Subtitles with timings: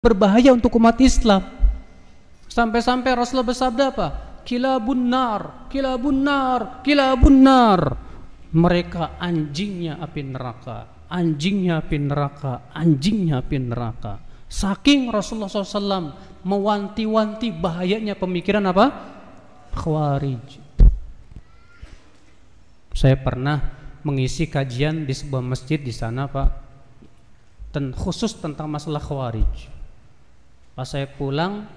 [0.00, 1.44] berbahaya untuk umat Islam.
[2.48, 4.08] Sampai-sampai Rasulullah bersabda apa?
[4.48, 7.80] Kilabun nar, kilabun nar, kilabun nar.
[8.50, 14.18] Mereka anjingnya api neraka, anjingnya api neraka, anjingnya api neraka.
[14.50, 18.90] Saking Rasulullah SAW mewanti-wanti bahayanya pemikiran apa?
[19.76, 20.58] Khawarij.
[22.90, 23.62] Saya pernah
[24.02, 26.48] mengisi kajian di sebuah masjid di sana, Pak.
[27.94, 29.79] Khusus tentang masalah khawarij.
[30.80, 31.68] Pas saya pulang,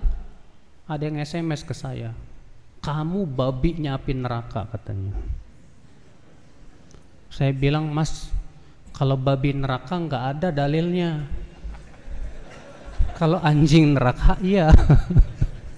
[0.87, 2.15] ada yang SMS ke saya.
[2.79, 5.11] Kamu babi api neraka katanya.
[7.27, 8.31] Saya bilang, Mas,
[8.95, 11.19] kalau babi neraka nggak ada dalilnya.
[13.19, 14.71] Kalau anjing neraka, iya.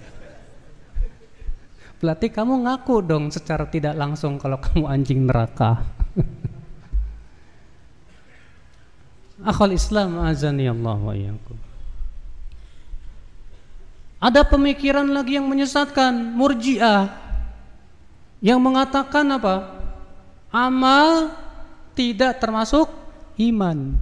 [1.98, 5.82] Berarti kamu ngaku dong secara tidak langsung kalau kamu anjing neraka.
[9.50, 11.65] Akhal Islam azani Allah wa iyyakum.
[14.16, 17.26] Ada pemikiran lagi yang menyesatkan, murjiah
[18.40, 19.76] yang mengatakan apa?
[20.48, 21.32] Amal
[21.92, 22.88] tidak termasuk
[23.36, 23.96] iman.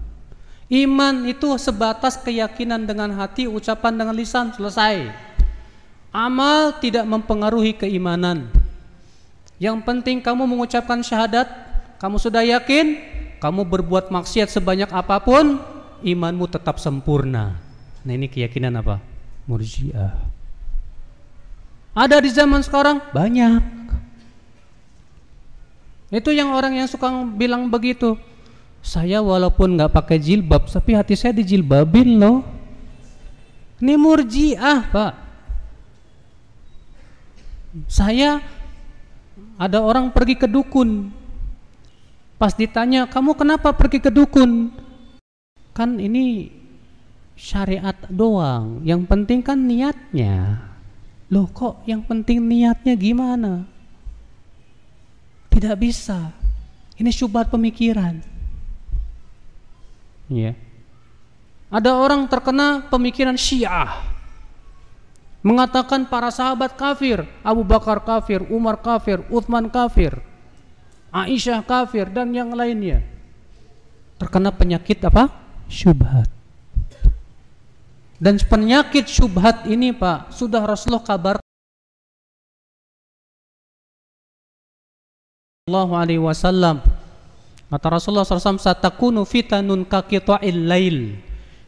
[0.70, 5.10] Iman itu sebatas keyakinan dengan hati, ucapan dengan lisan, selesai.
[6.14, 8.50] Amal tidak mempengaruhi keimanan.
[9.58, 11.46] Yang penting kamu mengucapkan syahadat,
[11.98, 12.98] kamu sudah yakin,
[13.38, 15.58] kamu berbuat maksiat sebanyak apa pun,
[16.02, 17.58] imanmu tetap sempurna.
[18.02, 19.13] Nah ini keyakinan apa?
[19.44, 20.16] Murjiah.
[21.94, 23.62] Ada di zaman sekarang banyak.
[26.10, 28.18] Itu yang orang yang suka bilang begitu.
[28.84, 32.44] Saya walaupun nggak pakai jilbab, tapi hati saya dijilbabin loh.
[33.80, 35.12] Ini murjiah, Pak.
[37.90, 38.38] Saya
[39.58, 41.10] ada orang pergi ke dukun.
[42.38, 44.70] Pas ditanya, "Kamu kenapa pergi ke dukun?"
[45.74, 46.54] Kan ini
[47.34, 48.82] syariat doang.
[48.86, 50.62] Yang penting kan niatnya.
[51.30, 53.66] Loh kok yang penting niatnya gimana?
[55.50, 56.34] Tidak bisa.
[56.94, 58.22] Ini syubhat pemikiran.
[60.30, 60.54] Ya.
[61.70, 63.98] Ada orang terkena pemikiran Syiah.
[65.44, 70.16] Mengatakan para sahabat kafir, Abu Bakar kafir, Umar kafir, Uthman kafir,
[71.12, 73.04] Aisyah kafir dan yang lainnya.
[74.16, 75.28] Terkena penyakit apa?
[75.68, 76.33] Syubhat.
[78.24, 81.36] Dan penyakit syubhat ini Pak, sudah Rasulullah kabar
[85.68, 86.80] Allah alaihi wasallam.
[87.68, 91.20] Kata Rasulullah SAW satakunu fitanun kaqita'il lail.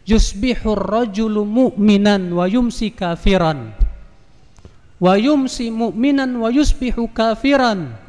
[0.08, 3.76] Yusbihur rajulu mu'minan wa yumsi kafiran.
[4.96, 8.00] Wa yumsi mu'minan wa yusbihu kafiran.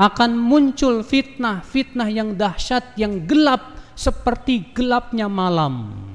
[0.00, 6.08] Akan muncul fitnah fitnah yang dahsyat yang gelap seperti gelapnya malam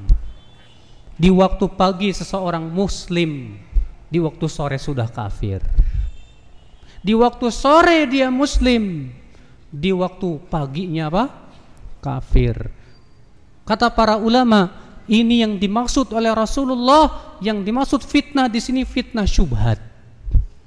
[1.13, 3.57] di waktu pagi seseorang muslim,
[4.09, 5.61] di waktu sore sudah kafir.
[7.03, 9.11] Di waktu sore dia muslim,
[9.67, 11.25] di waktu paginya apa?
[11.99, 12.71] Kafir.
[13.63, 14.71] Kata para ulama,
[15.07, 19.79] ini yang dimaksud oleh Rasulullah, yang dimaksud fitnah di sini fitnah syubhat.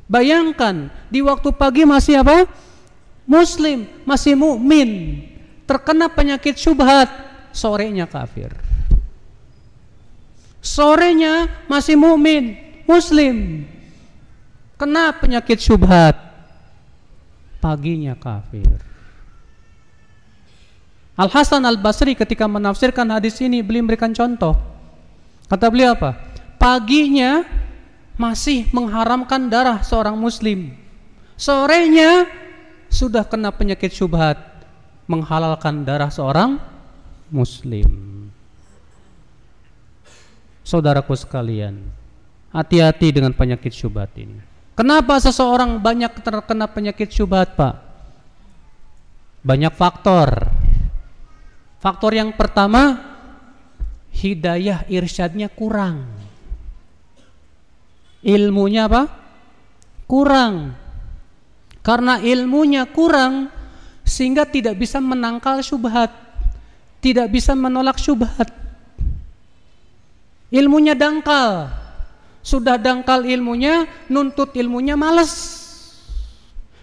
[0.07, 2.47] Bayangkan di waktu pagi masih apa?
[3.27, 5.23] Muslim, masih mukmin,
[5.67, 7.11] terkena penyakit syubhat,
[7.51, 8.66] sorenya kafir.
[10.67, 12.59] Sorenya masih mukmin,
[12.91, 13.63] muslim.
[14.75, 16.19] Kena penyakit syubhat.
[17.63, 18.83] Paginya kafir.
[21.17, 24.59] Al Hasan Al Basri ketika menafsirkan hadis ini beliau memberikan contoh.
[25.47, 26.19] Kata beliau apa?
[26.59, 27.47] Paginya
[28.19, 30.75] masih mengharamkan darah seorang muslim.
[31.39, 32.27] Sorenya
[32.91, 34.37] sudah kena penyakit syubhat
[35.07, 36.59] menghalalkan darah seorang
[37.31, 38.29] muslim.
[40.67, 41.79] Saudaraku sekalian,
[42.51, 44.43] hati-hati dengan penyakit syubhat ini.
[44.75, 47.79] Kenapa seseorang banyak terkena penyakit syubhat, Pak?
[49.47, 50.51] Banyak faktor.
[51.79, 52.99] Faktor yang pertama,
[54.11, 56.03] hidayah irsyadnya kurang.
[58.27, 59.07] Ilmunya apa?
[60.11, 60.75] Kurang.
[61.87, 63.55] Karena ilmunya kurang,
[64.03, 66.11] sehingga tidak bisa menangkal syubhat,
[66.99, 68.66] tidak bisa menolak syubhat.
[70.51, 71.71] Ilmunya dangkal.
[72.47, 75.67] Sudah dangkal ilmunya, nuntut ilmunya males.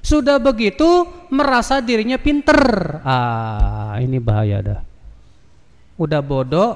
[0.03, 2.59] Sudah begitu merasa dirinya pinter.
[3.07, 4.79] Ah, ini bahaya dah.
[5.95, 6.75] Udah bodoh,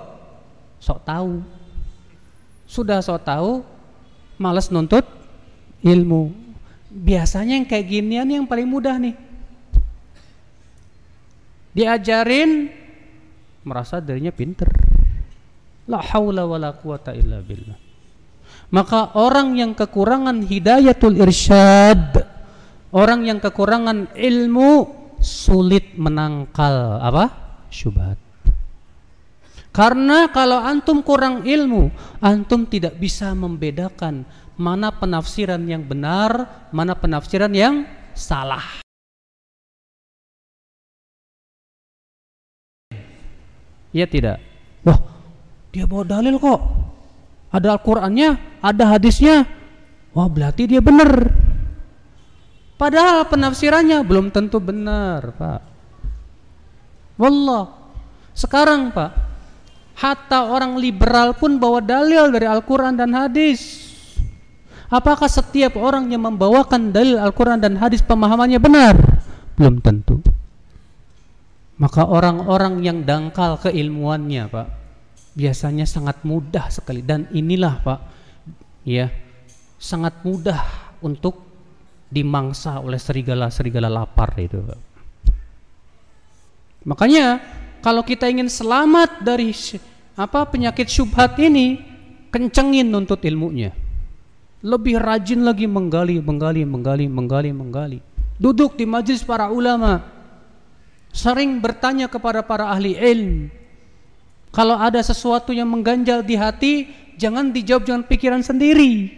[0.80, 1.44] sok tahu.
[2.64, 3.52] Sudah sok tahu,
[4.40, 5.04] males nuntut
[5.84, 6.32] ilmu.
[6.88, 9.16] Biasanya yang kayak ginian yang paling mudah nih.
[11.76, 12.72] Diajarin
[13.68, 14.87] merasa dirinya pinter
[15.88, 17.78] La haula wala quwata illa billah.
[18.68, 22.20] Maka orang yang kekurangan hidayatul irsyad,
[22.92, 24.72] orang yang kekurangan ilmu
[25.24, 27.26] sulit menangkal apa?
[27.72, 28.20] syubhat.
[29.72, 34.26] Karena kalau antum kurang ilmu, antum tidak bisa membedakan
[34.58, 37.86] mana penafsiran yang benar, mana penafsiran yang
[38.18, 38.82] salah.
[43.94, 44.38] Iya tidak?
[44.82, 44.98] Wah,
[45.72, 46.62] dia bawa dalil kok.
[47.52, 49.48] Ada Al-Qur'annya, ada hadisnya.
[50.12, 51.32] Wah, berarti dia benar.
[52.78, 55.62] Padahal penafsirannya belum tentu benar, Pak.
[57.18, 57.74] Wallah.
[58.38, 59.12] Sekarang, Pak,
[59.98, 63.88] hatta orang liberal pun bawa dalil dari Al-Qur'an dan hadis.
[64.88, 68.96] Apakah setiap orang yang membawakan dalil Al-Quran dan hadis pemahamannya benar?
[69.60, 70.24] Belum tentu.
[71.76, 74.68] Maka orang-orang yang dangkal keilmuannya, Pak,
[75.38, 78.00] biasanya sangat mudah sekali dan inilah, Pak,
[78.82, 79.14] ya,
[79.78, 80.58] sangat mudah
[81.06, 81.38] untuk
[82.10, 84.58] dimangsa oleh serigala-serigala lapar itu.
[86.90, 87.38] Makanya
[87.86, 89.54] kalau kita ingin selamat dari
[90.18, 91.78] apa penyakit syubhat ini,
[92.34, 93.70] kencengin nuntut ilmunya.
[94.66, 98.00] Lebih rajin lagi menggali, menggali, menggali, menggali, menggali.
[98.42, 100.02] Duduk di majlis para ulama,
[101.14, 103.67] sering bertanya kepada para ahli ilmu.
[104.58, 109.14] Kalau ada sesuatu yang mengganjal di hati, jangan dijawab dengan pikiran sendiri,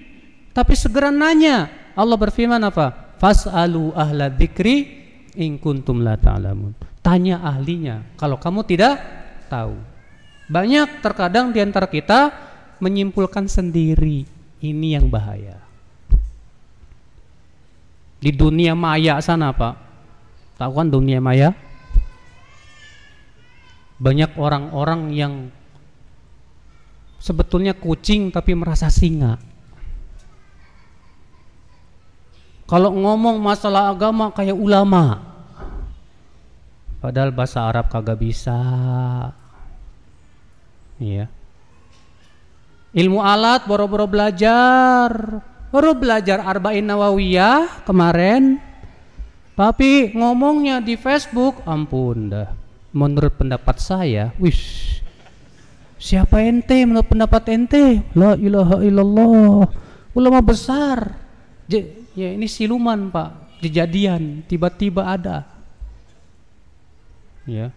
[0.52, 1.72] tapi segera nanya.
[1.96, 3.16] Allah berfirman apa?
[3.16, 5.00] Fas'alu ahla dzikri
[5.40, 6.76] in kuntum la ta'lamun.
[7.00, 9.00] Tanya ahlinya kalau kamu tidak
[9.48, 9.80] tahu.
[10.52, 12.36] Banyak terkadang di antara kita
[12.84, 14.28] menyimpulkan sendiri.
[14.60, 15.56] Ini yang bahaya.
[18.20, 19.76] Di dunia maya sana, Pak.
[20.60, 21.56] Tahu kan dunia maya?
[24.00, 25.34] Banyak orang-orang yang
[27.20, 29.36] sebetulnya kucing tapi merasa singa.
[32.64, 35.20] Kalau ngomong masalah agama kayak ulama.
[37.04, 38.56] Padahal bahasa Arab kagak bisa.
[41.00, 41.28] Iya.
[42.96, 45.12] Ilmu alat boro-boro belajar.
[45.70, 48.58] Baru belajar Arba'in Nawawiyah kemarin.
[49.60, 52.59] Tapi ngomongnya di Facebook, ampun dah
[52.90, 55.02] menurut pendapat saya, wish
[56.00, 58.02] siapa ente menurut pendapat ente?
[58.16, 59.68] La ilaha illallah.
[60.16, 61.14] Ulama besar.
[61.70, 61.86] J
[62.18, 63.62] ya ini siluman, Pak.
[63.62, 65.44] Kejadian tiba-tiba ada.
[67.44, 67.76] Ya.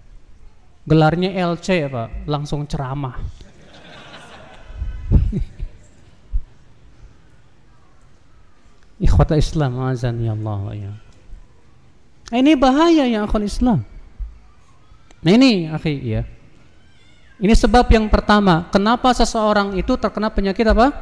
[0.87, 3.19] Gelarnya LC ya, Pak, langsung ceramah.
[9.03, 10.95] Ikhwata Islam azan ya Allah ya.
[12.33, 13.85] Ini bahaya ya akhwat Islam.
[15.23, 16.23] Nah ini akhi ya.
[17.43, 20.95] Ini sebab yang pertama, kenapa seseorang itu terkena penyakit apa?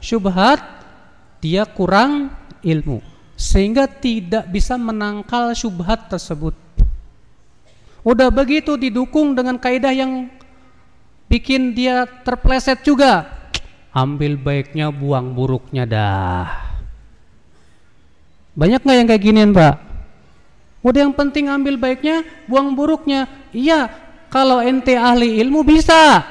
[0.00, 0.60] Syubhat,
[1.44, 2.32] dia kurang
[2.64, 3.04] ilmu
[3.36, 6.56] sehingga tidak bisa menangkal syubhat tersebut.
[8.00, 10.30] Udah begitu didukung dengan kaidah yang
[11.28, 13.28] bikin dia terpleset juga.
[13.92, 16.48] Ambil baiknya, buang buruknya dah.
[18.56, 19.91] Banyak nggak yang kayak ginian, Pak?
[20.82, 23.30] Udah yang penting ambil baiknya, buang buruknya.
[23.54, 23.86] Iya,
[24.26, 26.26] kalau ente ahli ilmu bisa.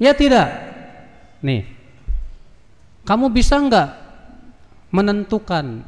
[0.00, 0.48] Ya tidak?
[1.44, 1.68] Nih.
[3.04, 3.88] Kamu bisa nggak
[4.88, 5.84] menentukan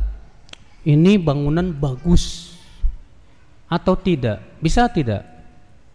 [0.84, 2.52] ini bangunan bagus
[3.64, 4.44] atau tidak?
[4.60, 5.24] Bisa tidak?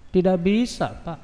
[0.10, 1.20] Tidak bisa, Pak.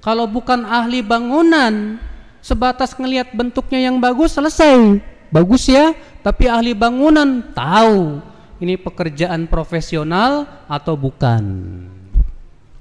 [0.00, 2.00] Kalau bukan ahli bangunan,
[2.40, 5.04] sebatas ngelihat bentuknya yang bagus selesai.
[5.28, 5.92] Bagus ya,
[6.24, 8.31] tapi ahli bangunan tahu
[8.62, 11.42] ini pekerjaan profesional atau bukan?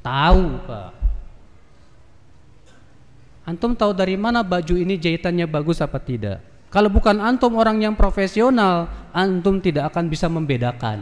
[0.05, 0.91] Tahu, Pak.
[3.49, 6.45] Antum tahu dari mana baju ini jahitannya bagus apa tidak?
[6.69, 11.01] Kalau bukan antum orang yang profesional, antum tidak akan bisa membedakan.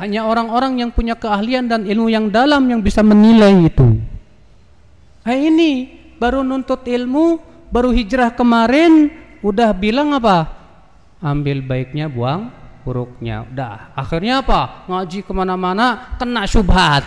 [0.00, 4.00] Hanya orang-orang yang punya keahlian dan ilmu yang dalam yang bisa menilai itu.
[5.28, 9.12] Nah ini baru nuntut ilmu, baru hijrah kemarin,
[9.44, 10.48] udah bilang apa?
[11.20, 13.46] Ambil baiknya, buang buruknya.
[13.48, 14.84] Udah, akhirnya apa?
[14.90, 17.04] Ngaji ke mana-mana kena syubhat.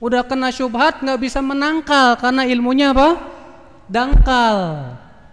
[0.00, 3.20] Udah kena syubhat nggak bisa menangkal karena ilmunya apa?
[3.90, 4.58] Dangkal.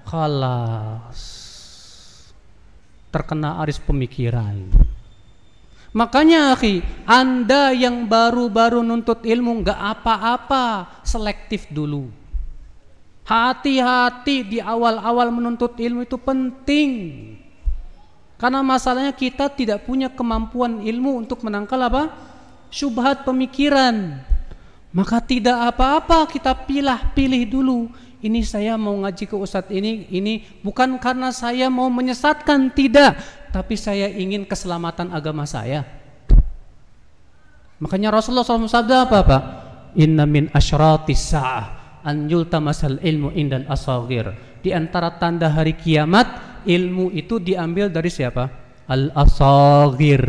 [0.04, 1.20] Kalas.
[3.08, 4.68] Terkena aris pemikiran.
[5.96, 12.12] Makanya akhi, Anda yang baru-baru nuntut ilmu nggak apa-apa, selektif dulu.
[13.28, 16.92] Hati-hati di awal-awal menuntut ilmu itu penting.
[18.38, 22.14] Karena masalahnya kita tidak punya kemampuan ilmu untuk menangkal apa?
[22.70, 24.22] Syubhat pemikiran.
[24.94, 27.90] Maka tidak apa-apa kita pilih-pilih dulu.
[28.18, 33.18] Ini saya mau ngaji ke ustadz ini, ini bukan karena saya mau menyesatkan, tidak.
[33.54, 35.86] Tapi saya ingin keselamatan agama saya.
[37.78, 39.44] Makanya Rasulullah SAW sabda apa Pak?
[40.02, 41.66] Inna min asyratis sa'ah
[42.08, 44.32] an yultamasal ilmu indal asagir.
[44.64, 46.26] Di antara tanda hari kiamat,
[46.68, 48.52] ilmu itu diambil dari siapa?
[48.92, 50.24] Al-asagir.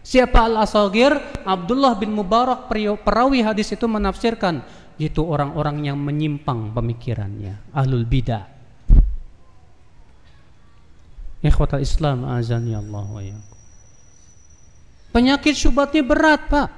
[0.00, 1.12] Siapa al-asagir?
[1.44, 2.72] Abdullah bin Mubarak
[3.04, 4.64] perawi hadis itu menafsirkan
[4.96, 8.48] yaitu orang-orang yang menyimpang pemikirannya, ahlul bidah.
[11.44, 13.22] Ikhwatal Islam azan ya Allah wa
[15.12, 16.68] Penyakit syubhatnya berat, Pak.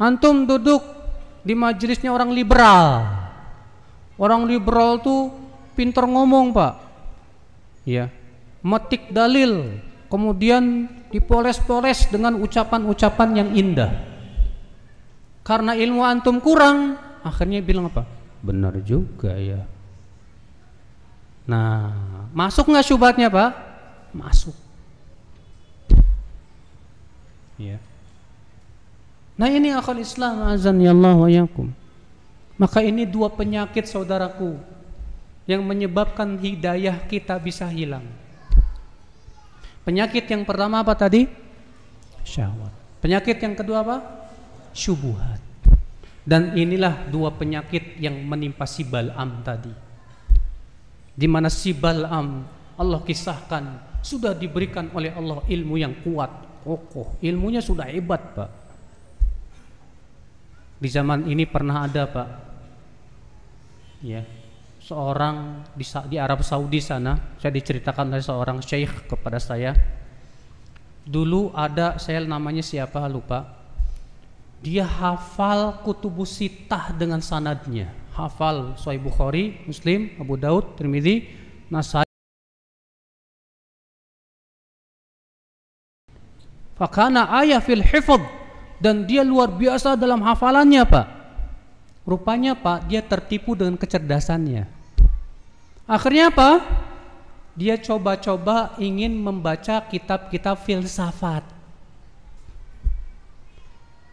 [0.00, 0.80] Antum duduk
[1.44, 3.04] di majelisnya orang liberal.
[4.16, 5.30] Orang liberal tuh
[5.74, 6.74] pinter ngomong, Pak.
[7.86, 8.12] Ya.
[8.60, 9.80] Metik dalil,
[10.12, 13.90] kemudian dipoles-poles dengan ucapan-ucapan yang indah.
[15.40, 18.04] Karena ilmu antum kurang akhirnya bilang apa?
[18.44, 19.64] Benar juga ya.
[21.48, 21.96] Nah
[22.36, 23.50] masuk nggak syubhatnya pak?
[24.12, 24.52] Masuk.
[27.56, 27.80] Ya
[29.40, 31.72] nah ini akal Islam azan ya Allah wa yakum
[32.60, 34.60] maka ini dua penyakit saudaraku
[35.48, 38.04] yang menyebabkan hidayah kita bisa hilang
[39.86, 41.28] penyakit yang pertama apa tadi
[42.26, 43.96] syahwat penyakit yang kedua apa
[44.74, 45.40] syubuhat.
[46.20, 49.72] Dan inilah dua penyakit yang menimpa si Bal'am tadi.
[51.10, 52.44] Di mana si Bal'am
[52.78, 53.64] Allah kisahkan
[54.00, 57.18] sudah diberikan oleh Allah ilmu yang kuat, kokoh.
[57.20, 58.50] Ilmunya sudah hebat, Pak.
[60.80, 62.28] Di zaman ini pernah ada, Pak.
[64.00, 64.24] Ya.
[64.90, 69.70] Seorang di, di Arab Saudi sana, saya diceritakan oleh seorang syekh kepada saya.
[71.06, 73.60] Dulu ada saya namanya siapa lupa
[74.60, 81.24] dia hafal kutubus sitah dengan sanadnya hafal Sahih Bukhari, Muslim, Abu Daud, Tirmidzi,
[81.72, 82.04] Nasai
[86.76, 88.24] Fakana ayah fil hifad
[88.80, 91.06] dan dia luar biasa dalam hafalannya Pak.
[92.08, 94.79] Rupanya Pak dia tertipu dengan kecerdasannya.
[95.90, 96.62] Akhirnya apa?
[97.58, 101.42] Dia coba-coba ingin membaca kitab-kitab filsafat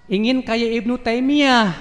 [0.08, 1.76] ingin kayak Ibnu Taimiyah.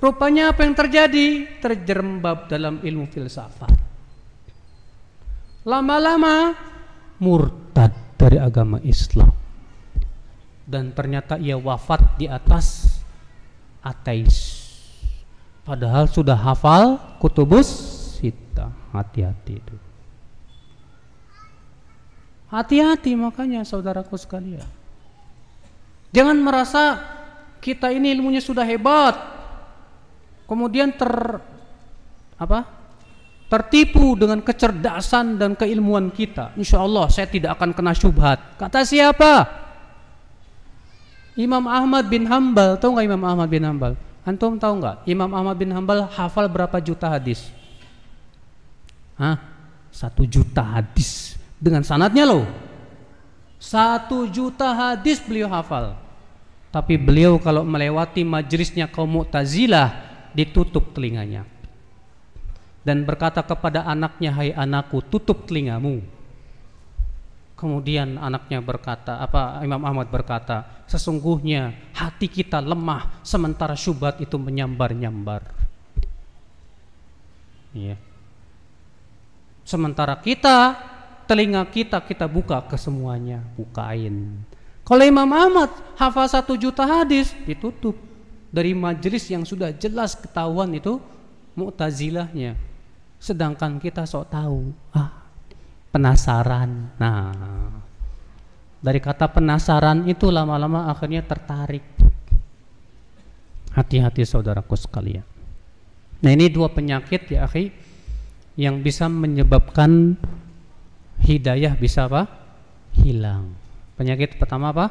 [0.00, 1.60] Rupanya apa yang terjadi?
[1.60, 3.76] Terjerembab dalam ilmu filsafat.
[5.68, 6.56] Lama-lama
[7.20, 9.28] murtad dari agama Islam.
[10.64, 12.96] Dan ternyata ia wafat di atas
[13.84, 14.64] ateis.
[15.68, 18.68] Padahal sudah hafal kutubus sita.
[18.92, 19.76] Hati-hati itu.
[22.52, 24.66] Hati-hati makanya saudaraku sekalian.
[26.12, 27.00] Jangan merasa
[27.64, 29.16] kita ini ilmunya sudah hebat.
[30.44, 31.08] Kemudian ter
[32.36, 32.80] apa?
[33.50, 36.54] tertipu dengan kecerdasan dan keilmuan kita.
[36.54, 38.38] Insya Allah saya tidak akan kena syubhat.
[38.54, 39.42] Kata siapa?
[41.34, 42.78] Imam Ahmad bin Hambal.
[42.78, 43.98] Tahu nggak Imam Ahmad bin Hambal?
[44.22, 45.02] Antum tahu nggak?
[45.10, 47.50] Imam Ahmad bin Hambal hafal berapa juta hadis?
[49.20, 49.36] Hah?
[49.92, 52.48] Satu juta hadis dengan sanatnya loh.
[53.60, 55.92] Satu juta hadis beliau hafal.
[56.72, 59.92] Tapi beliau kalau melewati majlisnya kaum Mu'tazilah
[60.32, 61.44] ditutup telinganya.
[62.80, 66.00] Dan berkata kepada anaknya, "Hai anakku, tutup telingamu."
[67.60, 75.44] Kemudian anaknya berkata, apa Imam Ahmad berkata, sesungguhnya hati kita lemah sementara syubhat itu menyambar-nyambar.
[77.76, 78.00] Iya.
[79.70, 80.74] Sementara kita
[81.30, 84.42] telinga kita kita buka ke semuanya, bukain.
[84.82, 87.94] Kalau Imam Ahmad hafal satu juta hadis ditutup
[88.50, 90.98] dari majelis yang sudah jelas ketahuan itu
[91.54, 92.58] mu'tazilahnya.
[93.22, 95.22] Sedangkan kita sok tahu, ah
[95.94, 96.90] penasaran.
[96.98, 97.30] Nah,
[98.82, 101.86] dari kata penasaran itu lama-lama akhirnya tertarik.
[103.70, 105.22] Hati-hati saudaraku sekalian.
[106.26, 107.70] Nah ini dua penyakit ya akhi
[108.58, 110.16] yang bisa menyebabkan
[111.22, 112.26] hidayah bisa apa?
[112.96, 113.54] Hilang.
[113.94, 114.90] Penyakit pertama apa?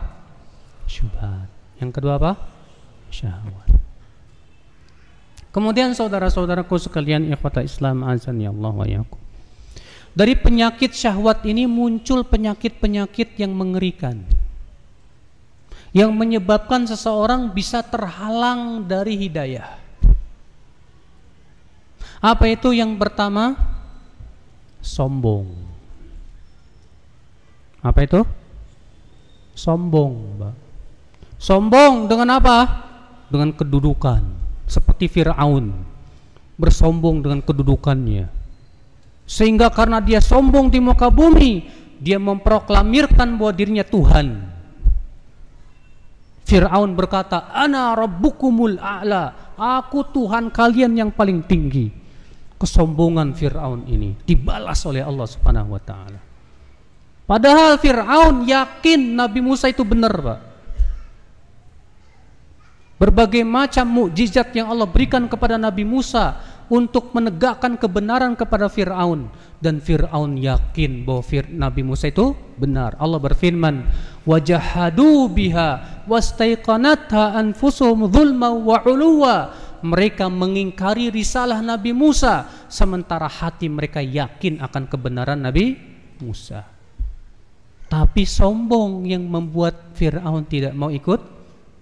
[0.86, 1.50] Syubhat.
[1.82, 2.32] Yang kedua apa?
[3.10, 3.70] Syahwat.
[5.50, 9.18] Kemudian saudara-saudaraku sekalian ikhwata Islam azan ya Allah wa yakum.
[10.14, 14.26] Dari penyakit syahwat ini muncul penyakit-penyakit yang mengerikan.
[15.90, 19.89] Yang menyebabkan seseorang bisa terhalang dari hidayah.
[22.20, 23.56] Apa itu yang pertama?
[24.84, 25.48] Sombong.
[27.80, 28.28] Apa itu?
[29.56, 30.56] Sombong, Mbak.
[31.40, 32.58] Sombong dengan apa?
[33.32, 34.20] Dengan kedudukan.
[34.68, 35.72] Seperti Fir'aun.
[36.60, 38.28] Bersombong dengan kedudukannya.
[39.24, 41.64] Sehingga karena dia sombong di muka bumi,
[42.04, 44.28] dia memproklamirkan bahwa dirinya Tuhan.
[46.44, 49.56] Fir'aun berkata, Ana rabbukumul a'la.
[49.56, 51.99] Aku Tuhan kalian yang paling tinggi.
[52.60, 56.20] Kesombongan Fir'aun ini dibalas oleh Allah subhanahu wa ta'ala.
[57.24, 60.40] Padahal Fir'aun yakin Nabi Musa itu benar Pak.
[63.00, 66.36] Berbagai macam mukjizat yang Allah berikan kepada Nabi Musa
[66.70, 73.00] untuk menegakkan kebenaran kepada Fir'aun dan Fir'aun yakin bahwa Fir Nabi Musa itu benar.
[73.02, 73.88] Allah berfirman,
[74.28, 79.36] "Wajahadu biha wastaiqanatha anfusuhum dzulma wa 'uluwa."
[79.80, 85.80] Mereka mengingkari risalah Nabi Musa sementara hati mereka yakin akan kebenaran Nabi
[86.20, 86.68] Musa.
[87.90, 91.18] Tapi sombong yang membuat Fir'aun tidak mau ikut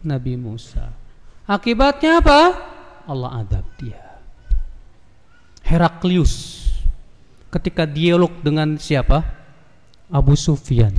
[0.08, 0.88] Nabi Musa.
[1.44, 2.40] Akibatnya apa?
[3.08, 4.00] Allah adab dia.
[5.68, 6.64] Heraklius
[7.52, 9.24] ketika dialog dengan siapa?
[10.08, 10.96] Abu Sufyan.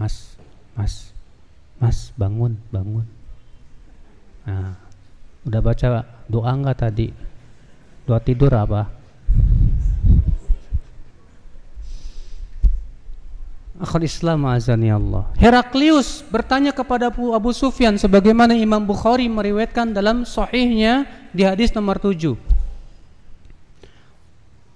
[0.00, 0.40] Mas,
[0.72, 1.12] mas,
[1.76, 3.04] mas bangun, bangun.
[4.48, 4.80] Nah,
[5.48, 7.08] udah baca doa enggak tadi?
[8.04, 8.92] Doa tidur apa?
[13.78, 15.30] Akhul Islam azani Allah.
[15.38, 22.02] Heraklius bertanya kepada Abu, Abu Sufyan sebagaimana Imam Bukhari meriwayatkan dalam sahihnya di hadis nomor
[22.02, 22.34] 7.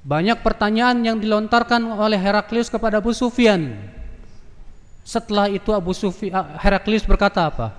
[0.03, 3.75] Banyak pertanyaan yang dilontarkan oleh Heraklius kepada Abu Sufyan.
[5.03, 7.75] Setelah itu Abu Sufyan Heraklius berkata apa?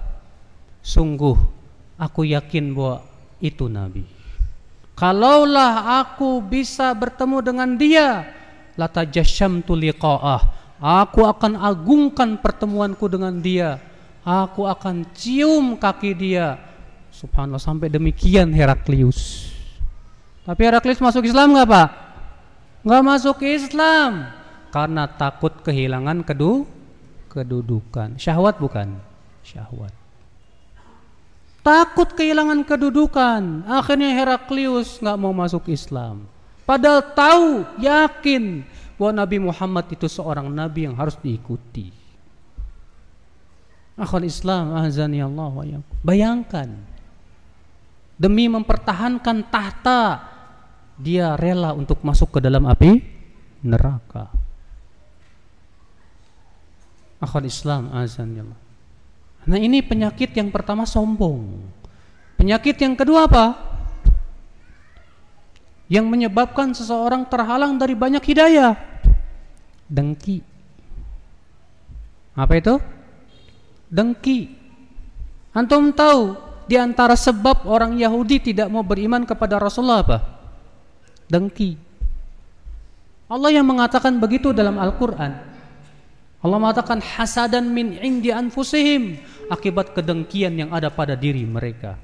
[0.83, 1.62] Sungguh
[1.97, 3.05] aku yakin bahwa
[3.43, 4.03] itu nabi.
[4.93, 8.29] Kalaulah aku bisa bertemu dengan dia,
[8.77, 13.79] latajashamtu liqa'ah Aku akan agungkan pertemuanku dengan dia.
[14.19, 16.59] Aku akan cium kaki dia.
[17.07, 19.47] Subhanallah sampai demikian Heraklius.
[20.43, 21.89] Tapi Heraklius masuk Islam nggak pak?
[22.83, 24.27] Nggak masuk Islam
[24.75, 26.67] karena takut kehilangan kedu
[27.31, 28.19] kedudukan.
[28.19, 28.99] Syahwat bukan?
[29.39, 30.02] Syahwat.
[31.63, 33.63] Takut kehilangan kedudukan.
[33.63, 36.27] Akhirnya Heraklius nggak mau masuk Islam.
[36.67, 38.67] Padahal tahu, yakin
[38.99, 41.91] bahwa Nabi Muhammad itu seorang nabi yang harus diikuti.
[43.93, 46.65] Akhul Islam azani Allah Bayangkan
[48.17, 50.23] demi mempertahankan tahta
[50.97, 53.01] dia rela untuk masuk ke dalam api
[53.61, 54.33] neraka.
[57.21, 58.62] Akhul Islam azani Allah.
[59.43, 61.63] Nah ini penyakit yang pertama sombong.
[62.39, 63.45] Penyakit yang kedua apa?
[65.91, 68.93] Yang menyebabkan seseorang terhalang dari banyak hidayah
[69.93, 70.41] dengki.
[72.33, 72.75] Apa itu?
[73.93, 74.49] Dengki.
[75.53, 76.33] Antum tahu
[76.65, 80.17] di antara sebab orang Yahudi tidak mau beriman kepada Rasulullah apa?
[81.29, 81.77] Dengki.
[83.29, 85.52] Allah yang mengatakan begitu dalam Al-Qur'an.
[86.43, 89.15] Allah mengatakan hasadan min indi anfusihim.
[89.47, 91.95] Akibat kedengkian yang ada pada diri mereka.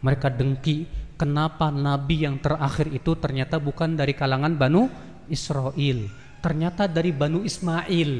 [0.00, 0.88] Mereka dengki
[1.20, 4.88] kenapa nabi yang terakhir itu ternyata bukan dari kalangan Banu
[5.28, 6.08] Israel
[6.40, 8.12] ternyata dari Banu Ismail.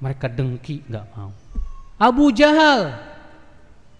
[0.00, 1.30] Mereka dengki nggak mau.
[2.00, 2.96] Abu Jahal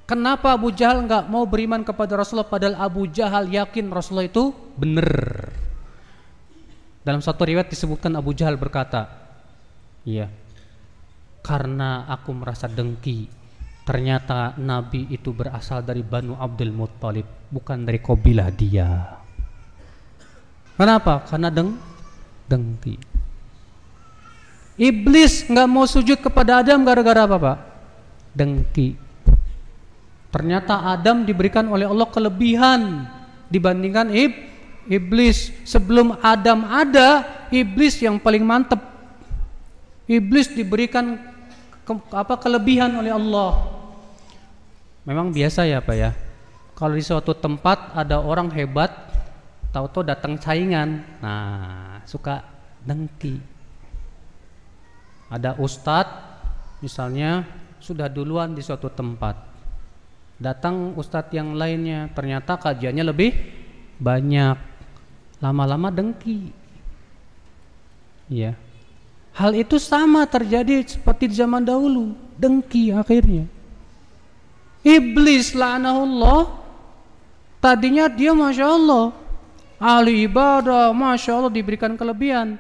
[0.09, 5.53] kenapa Abu Jahal nggak mau beriman kepada Rasulullah padahal Abu Jahal yakin Rasulullah itu benar?
[7.05, 9.20] Dalam satu riwayat disebutkan Abu Jahal berkata
[10.05, 10.29] iya
[11.41, 13.27] karena aku merasa dengki
[13.85, 19.19] ternyata Nabi itu berasal dari Banu Abdul Muttalib bukan dari kabilah dia
[20.77, 21.25] kenapa?
[21.29, 21.91] karena deng
[22.51, 22.99] dengki.
[24.75, 27.59] Iblis nggak mau sujud kepada Adam gara-gara apa pak?
[28.35, 28.99] Dengki.
[30.35, 33.07] Ternyata Adam diberikan oleh Allah kelebihan
[33.47, 34.35] dibandingkan ib
[34.91, 35.55] iblis.
[35.63, 37.23] Sebelum Adam ada,
[37.55, 38.90] iblis yang paling mantep.
[40.11, 41.23] Iblis diberikan
[41.87, 43.63] ke, apa kelebihan oleh Allah.
[45.07, 46.11] Memang biasa ya pak ya.
[46.75, 48.91] Kalau di suatu tempat ada orang hebat,
[49.71, 51.07] tahu-tahu datang saingan.
[51.23, 52.43] Nah, suka
[52.83, 53.39] dengki.
[55.31, 56.11] Ada ustadz
[56.83, 57.47] misalnya
[57.79, 59.39] sudah duluan di suatu tempat.
[60.43, 63.31] Datang ustadz yang lainnya ternyata kajiannya lebih
[64.03, 64.59] banyak.
[65.39, 66.51] Lama-lama dengki.
[68.27, 68.59] Ya.
[69.35, 73.47] Hal itu sama terjadi seperti di zaman dahulu, dengki akhirnya.
[74.81, 76.61] Iblis la'anahullah
[77.61, 79.13] Tadinya dia Masya Allah
[79.77, 82.57] ahli ibadah, masya Allah diberikan kelebihan.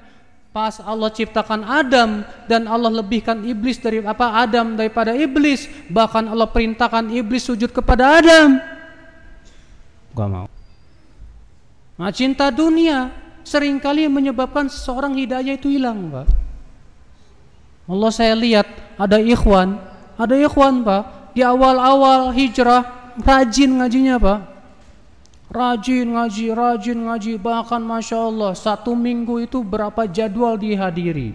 [0.50, 6.50] Pas Allah ciptakan Adam dan Allah lebihkan iblis dari apa Adam daripada iblis, bahkan Allah
[6.50, 8.58] perintahkan iblis sujud kepada Adam.
[10.10, 10.46] Gua mau.
[11.94, 13.14] Nah, cinta dunia
[13.46, 16.26] sering kali menyebabkan seseorang hidayah itu hilang, Pak.
[17.86, 18.66] Allah saya lihat
[18.98, 19.80] ada ikhwan,
[20.18, 24.50] ada ikhwan, Pak, di awal-awal hijrah rajin ngajinya, Pak
[25.50, 31.34] Rajin ngaji, rajin ngaji, bahkan Masya Allah satu minggu itu berapa jadwal dihadiri.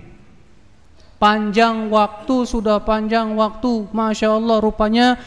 [1.20, 5.20] Panjang waktu, sudah panjang waktu, Masya Allah rupanya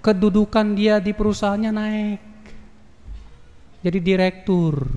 [0.00, 2.20] kedudukan dia di perusahaannya naik.
[3.84, 4.88] Jadi direktur.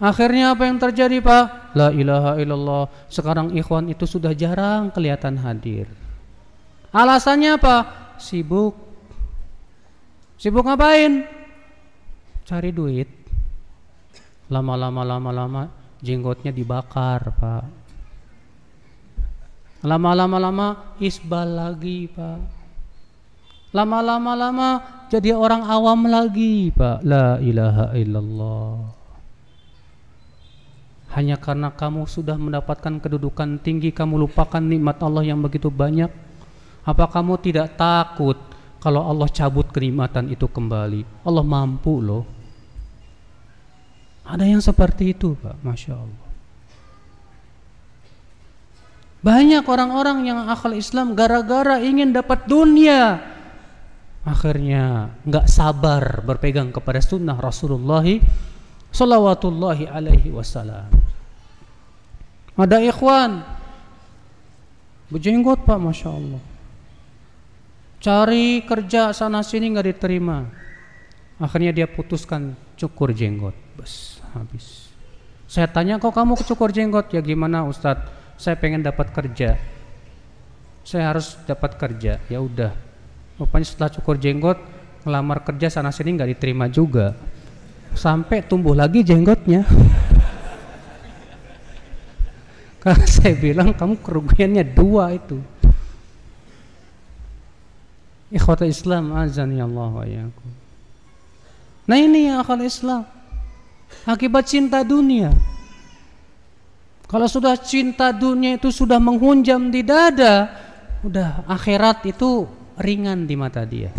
[0.00, 1.76] Akhirnya apa yang terjadi Pak?
[1.76, 2.88] La ilaha illallah.
[3.12, 5.86] Sekarang ikhwan itu sudah jarang kelihatan hadir.
[6.90, 7.76] Alasannya apa?
[8.16, 8.90] Sibuk
[10.40, 11.28] Sibuk ngapain?
[12.48, 13.04] Cari duit.
[14.48, 15.68] Lama-lama lama-lama
[16.00, 17.64] jenggotnya dibakar, Pak.
[19.84, 22.40] Lama-lama lama isbal lagi, Pak.
[23.76, 24.70] Lama-lama lama
[25.12, 27.04] jadi orang awam lagi, Pak.
[27.04, 28.99] La ilaha illallah.
[31.10, 36.10] Hanya karena kamu sudah mendapatkan kedudukan tinggi, kamu lupakan nikmat Allah yang begitu banyak.
[36.86, 38.38] Apa kamu tidak takut
[38.78, 41.26] kalau Allah cabut kenikmatan itu kembali?
[41.26, 42.24] Allah mampu loh.
[44.22, 45.58] Ada yang seperti itu Pak.
[45.66, 46.28] Masya Allah.
[49.20, 53.20] Banyak orang-orang yang akal Islam gara-gara ingin dapat dunia.
[54.24, 58.04] Akhirnya nggak sabar berpegang kepada sunnah Rasulullah
[58.90, 61.00] Salawatullahi alaihi wasallam
[62.60, 63.40] ada ikhwan.
[65.10, 66.42] Berjenggot Pak Masya Allah.
[68.00, 70.44] Cari kerja sana sini nggak diterima.
[71.40, 73.56] Akhirnya dia putuskan cukur jenggot.
[73.80, 74.92] Bes habis.
[75.50, 77.10] Saya tanya kok kamu cukur jenggot?
[77.10, 78.06] Ya gimana Ustadz?
[78.38, 79.58] Saya pengen dapat kerja.
[80.86, 82.22] Saya harus dapat kerja.
[82.30, 82.76] Ya udah.
[83.40, 84.60] Rupanya setelah cukur jenggot
[85.00, 87.16] ngelamar kerja sana sini nggak diterima juga
[87.96, 89.66] sampai tumbuh lagi jenggotnya
[92.82, 95.38] karena saya bilang kamu kerugiannya dua itu
[98.30, 100.06] Ikhwata Islam azan ya Allah wa.
[101.90, 103.02] Nah ini yang akal Islam.
[104.06, 105.34] Akibat cinta dunia.
[107.10, 110.46] Kalau sudah cinta dunia itu sudah menghunjam di dada,
[111.02, 112.46] udah akhirat itu
[112.78, 113.90] ringan di mata dia.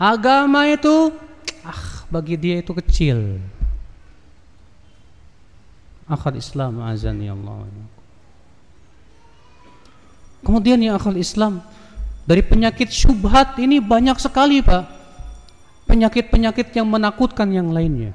[0.00, 1.12] Agama itu
[1.60, 3.38] ah bagi dia itu kecil.
[6.10, 7.70] Akal Islam azan ya Allah.
[10.42, 11.62] Kemudian yang akal Islam
[12.26, 14.98] dari penyakit syubhat ini banyak sekali Pak.
[15.86, 18.14] Penyakit-penyakit yang menakutkan yang lainnya.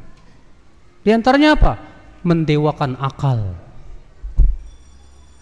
[1.04, 1.74] Di antaranya apa?
[2.24, 3.56] Mendewakan akal.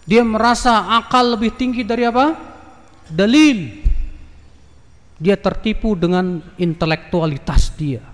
[0.04, 2.36] Dia merasa akal lebih tinggi dari apa?
[3.08, 3.82] Dalil.
[5.16, 8.13] Dia tertipu dengan intelektualitas dia.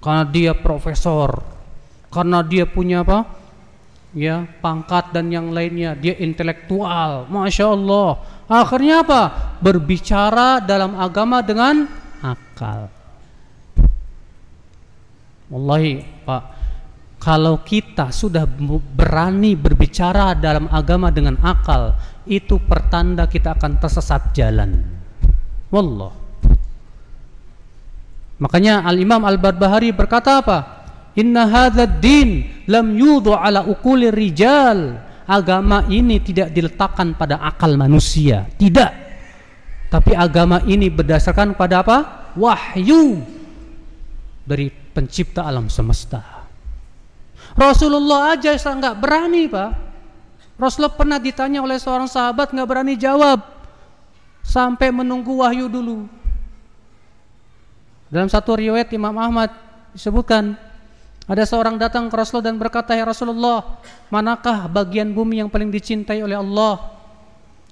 [0.00, 1.44] Karena dia profesor.
[2.10, 3.40] Karena dia punya apa?
[4.10, 5.94] ya pangkat dan yang lainnya.
[5.94, 7.30] Dia intelektual.
[7.30, 8.18] Masya Allah.
[8.50, 9.22] Akhirnya apa?
[9.62, 11.86] Berbicara dalam agama dengan
[12.18, 12.90] akal.
[15.50, 16.42] Wallahi Pak
[17.20, 18.48] kalau kita sudah
[18.96, 21.92] berani berbicara dalam agama dengan akal
[22.24, 24.80] itu pertanda kita akan tersesat jalan.
[25.68, 26.19] Wallah
[28.40, 30.80] makanya Al-Imam Al-Barbahari berkata apa
[31.18, 35.08] Inna hadzal din lam yudhu ala ukuli rijal.
[35.30, 38.90] Agama ini tidak diletakkan pada akal manusia, tidak.
[39.86, 41.98] Tapi agama ini berdasarkan pada apa?
[42.34, 43.22] Wahyu
[44.42, 46.50] dari pencipta alam semesta.
[47.54, 49.70] Rasulullah aja nggak berani pak.
[50.58, 53.38] Rasulullah pernah ditanya oleh seorang sahabat nggak berani jawab
[54.42, 56.10] sampai menunggu wahyu dulu.
[58.10, 59.54] Dalam satu riwayat Imam Ahmad
[59.94, 60.58] disebutkan
[61.30, 63.78] ada seorang datang ke Rasulullah dan berkata, "Ya Rasulullah,
[64.10, 66.90] manakah bagian bumi yang paling dicintai oleh Allah?"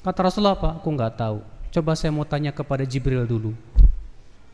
[0.06, 0.78] Kata Rasulullah, "Apa?
[0.78, 1.42] Aku nggak tahu.
[1.74, 3.50] Coba saya mau tanya kepada Jibril dulu."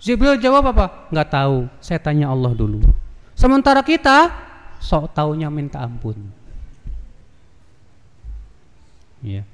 [0.01, 1.09] Jibril jawab apa?
[1.13, 1.69] Nggak tahu.
[1.85, 2.81] Saya tanya Allah dulu.
[3.37, 4.33] Sementara kita
[4.81, 6.17] sok taunya minta ampun.
[9.25, 9.45] Ya.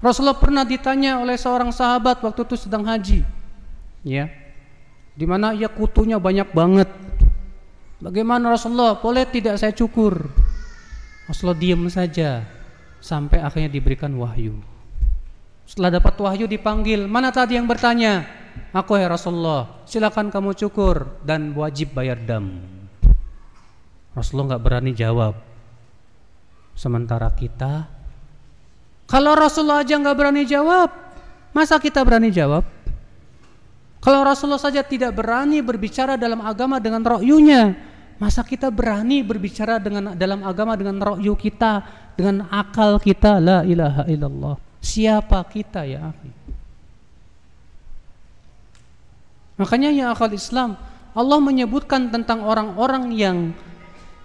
[0.00, 3.20] Rasulullah pernah ditanya oleh seorang sahabat waktu itu sedang haji.
[4.00, 4.32] Ya.
[5.20, 6.88] Di mana ia kutunya banyak banget
[8.00, 8.96] Bagaimana Rasulullah?
[8.96, 10.24] Boleh tidak saya cukur?
[11.28, 12.48] Rasulullah diam saja
[12.96, 14.56] sampai akhirnya diberikan wahyu.
[15.68, 18.24] Setelah dapat wahyu dipanggil, mana tadi yang bertanya?
[18.72, 22.64] Aku ya Rasulullah, silakan kamu cukur dan wajib bayar dam.
[24.16, 25.36] Rasulullah nggak berani jawab.
[26.74, 27.84] Sementara kita,
[29.04, 30.88] kalau Rasulullah aja nggak berani jawab,
[31.52, 32.64] masa kita berani jawab?
[34.00, 37.76] Kalau Rasulullah saja tidak berani berbicara dalam agama dengan rokyunya,
[38.16, 41.84] masa kita berani berbicara dengan dalam agama dengan rokyu kita,
[42.16, 43.36] dengan akal kita?
[43.36, 44.56] La ilaha illallah.
[44.80, 46.16] Siapa kita ya?
[49.60, 50.80] Makanya ya akal Islam,
[51.12, 53.38] Allah menyebutkan tentang orang-orang yang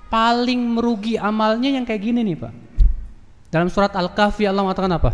[0.07, 2.53] paling merugi amalnya yang kayak gini nih Pak.
[3.51, 5.11] Dalam surat Al-Kahfi Allah mengatakan apa?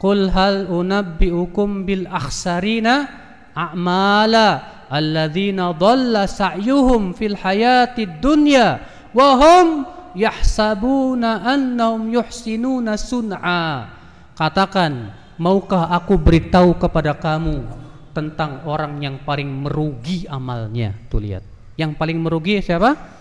[0.00, 3.27] Qul hal unabbiukum bil akhsarina
[3.58, 4.48] a'mala
[4.86, 8.78] alladzina dhalla sa'yuhum fil hayatid dunya
[9.10, 9.66] wa hum
[10.14, 13.90] yahsabuna annahum yuhsinuna sun'a.
[14.38, 17.66] Katakan, maukah aku beritahu kepada kamu
[18.14, 20.94] tentang orang yang paling merugi amalnya?
[21.10, 21.42] Tuh lihat.
[21.74, 23.18] Yang paling merugi siapa?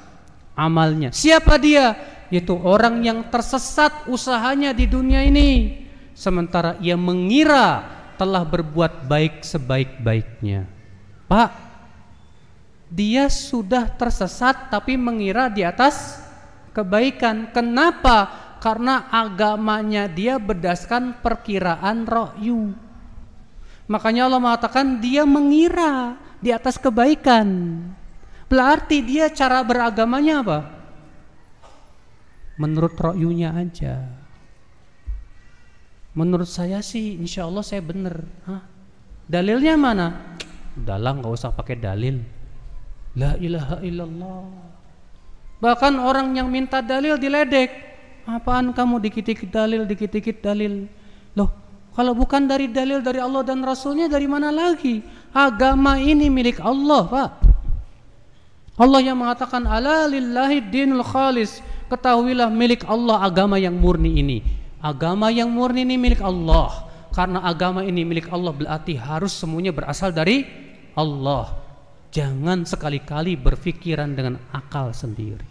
[0.58, 1.14] amalnya.
[1.14, 1.94] Siapa dia?
[2.34, 5.80] Yaitu orang yang tersesat usahanya di dunia ini
[6.12, 10.66] sementara ia mengira telah berbuat baik sebaik-baiknya.
[11.30, 11.52] Pak,
[12.90, 16.18] dia sudah tersesat tapi mengira di atas
[16.74, 17.54] kebaikan.
[17.54, 18.46] Kenapa?
[18.58, 22.74] Karena agamanya dia berdasarkan perkiraan ro'yu.
[23.86, 27.48] Makanya Allah mengatakan dia mengira di atas kebaikan.
[28.50, 30.60] Berarti dia cara beragamanya apa?
[32.58, 34.17] Menurut rokyunya aja.
[36.18, 38.26] Menurut saya sih insya Allah saya benar.
[38.50, 38.66] Hah?
[39.30, 40.34] Dalilnya mana?
[40.74, 42.18] Dalam nggak usah pakai dalil.
[43.14, 44.42] La ilaha illallah.
[45.62, 47.70] Bahkan orang yang minta dalil diledek.
[48.26, 50.90] Apaan kamu dikit-dikit dalil, dikit-dikit dalil.
[51.38, 51.54] Loh,
[51.94, 55.06] kalau bukan dari dalil dari Allah dan Rasulnya dari mana lagi?
[55.32, 57.30] Agama ini milik Allah, Pak.
[58.78, 61.62] Allah yang mengatakan ala lillahi dinul khalis.
[61.88, 64.38] Ketahuilah milik Allah agama yang murni ini.
[64.78, 66.86] Agama yang murni ini milik Allah.
[67.14, 70.46] Karena agama ini milik Allah berarti harus semuanya berasal dari
[70.94, 71.50] Allah.
[72.14, 75.42] Jangan sekali-kali berpikiran dengan akal sendiri.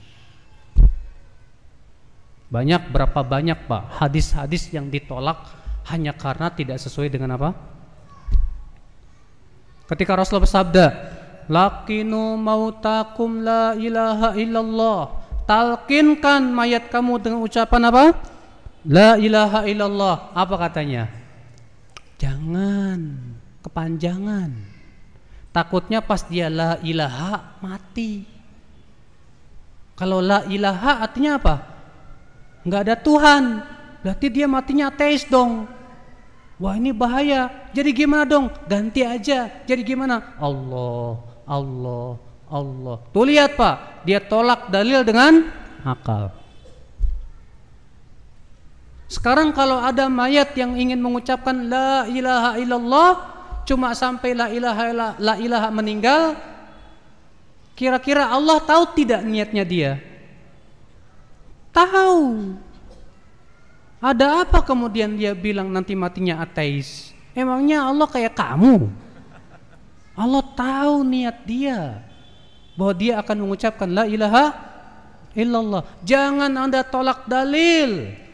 [2.46, 5.42] Banyak berapa banyak Pak hadis-hadis yang ditolak
[5.90, 7.50] hanya karena tidak sesuai dengan apa?
[9.90, 10.86] Ketika Rasulullah bersabda,
[11.46, 15.26] Lakinu mautakum la ilaha illallah.
[15.46, 18.04] Talkinkan mayat kamu dengan ucapan apa?
[18.86, 20.30] La ilaha illallah.
[20.32, 21.10] Apa katanya?
[22.16, 22.98] Jangan
[23.66, 24.50] kepanjangan.
[25.50, 28.24] Takutnya pas dia la ilaha mati.
[29.96, 31.56] Kalau la ilaha artinya apa?
[32.62, 33.42] Enggak ada Tuhan.
[34.04, 35.66] Berarti dia matinya ateis dong.
[36.62, 37.68] Wah ini bahaya.
[37.74, 38.48] Jadi gimana dong?
[38.68, 39.50] Ganti aja.
[39.64, 40.36] Jadi gimana?
[40.40, 42.18] Allah Allah,
[42.50, 42.96] Allah.
[43.14, 45.46] Tuh lihat Pak, dia tolak dalil dengan
[45.86, 46.34] akal.
[49.06, 53.10] Sekarang kalau ada mayat yang ingin mengucapkan la ilaha illallah
[53.62, 56.34] cuma sampai la ilaha la ilaha meninggal
[57.78, 59.92] kira-kira Allah tahu tidak niatnya dia?
[61.70, 62.56] Tahu.
[64.02, 67.14] Ada apa kemudian dia bilang nanti matinya ateis?
[67.30, 68.90] Emangnya Allah kayak kamu?
[70.18, 72.02] Allah tahu niat dia
[72.74, 74.50] bahwa dia akan mengucapkan la ilaha
[75.36, 75.86] illallah.
[76.02, 78.25] Jangan Anda tolak dalil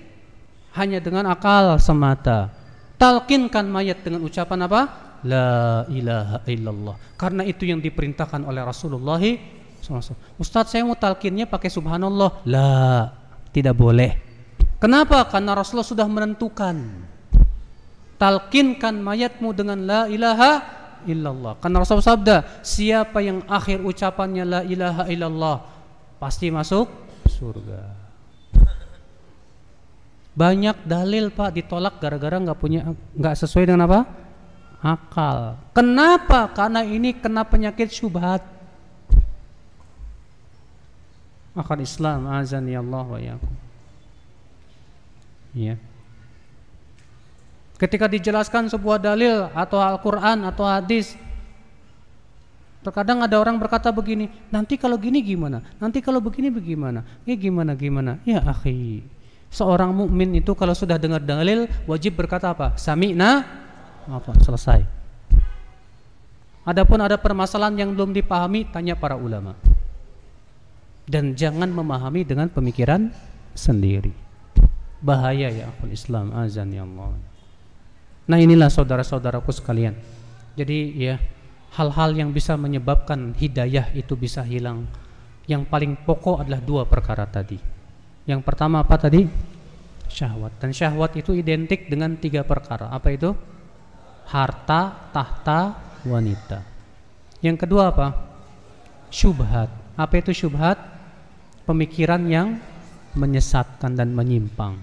[0.76, 2.52] hanya dengan akal semata.
[2.96, 4.80] Talkinkan mayat dengan ucapan apa?
[5.22, 6.94] La ilaha illallah.
[7.18, 9.22] Karena itu yang diperintahkan oleh Rasulullah
[9.82, 10.18] SAW.
[10.38, 12.46] Ustadz saya mau talkinnya pakai subhanallah.
[12.46, 13.11] La,
[13.50, 14.18] tidak boleh.
[14.82, 15.22] Kenapa?
[15.30, 16.74] Karena Rasulullah sudah menentukan.
[18.18, 20.50] Talkinkan mayatmu dengan la ilaha
[21.06, 21.58] illallah.
[21.58, 25.56] Karena Rasul sabda, siapa yang akhir ucapannya la ilaha illallah
[26.18, 26.87] pasti masuk
[27.26, 28.02] surga.
[30.33, 34.01] Banyak dalil Pak ditolak gara-gara nggak punya nggak sesuai dengan apa?
[34.81, 35.61] Akal.
[35.77, 36.49] Kenapa?
[36.51, 38.40] Karena ini kena penyakit syubhat.
[41.53, 43.21] Akal Islam azan ya Allah wa.
[45.53, 45.77] Ya.
[47.77, 51.18] Ketika dijelaskan sebuah dalil atau Al-Quran atau hadis
[52.83, 55.62] Terkadang ada orang berkata begini Nanti kalau gini gimana?
[55.79, 57.03] Nanti kalau begini bagaimana?
[57.23, 58.18] Ya gimana gimana?
[58.23, 59.03] Ya akhi
[59.53, 62.73] Seorang mukmin itu kalau sudah dengar dalil Wajib berkata apa?
[62.81, 63.45] Sami'na
[64.09, 64.33] apa?
[64.41, 64.81] Selesai
[66.65, 69.53] Adapun ada permasalahan yang belum dipahami Tanya para ulama
[71.05, 73.12] Dan jangan memahami dengan pemikiran
[73.53, 74.17] sendiri
[75.05, 77.33] Bahaya ya akul Islam Azan ya Allah
[78.23, 79.99] Nah inilah saudara-saudaraku sekalian.
[80.55, 81.19] Jadi ya
[81.75, 84.87] hal-hal yang bisa menyebabkan hidayah itu bisa hilang.
[85.51, 87.59] Yang paling pokok adalah dua perkara tadi.
[88.28, 89.26] Yang pertama apa tadi?
[90.06, 90.61] Syahwat.
[90.62, 92.92] Dan syahwat itu identik dengan tiga perkara.
[92.92, 93.35] Apa itu?
[94.30, 95.61] Harta, tahta,
[96.06, 96.62] wanita.
[97.42, 98.08] Yang kedua apa?
[99.11, 99.70] Syubhat.
[99.98, 100.78] Apa itu syubhat?
[101.66, 102.58] Pemikiran yang
[103.18, 104.78] menyesatkan dan menyimpang.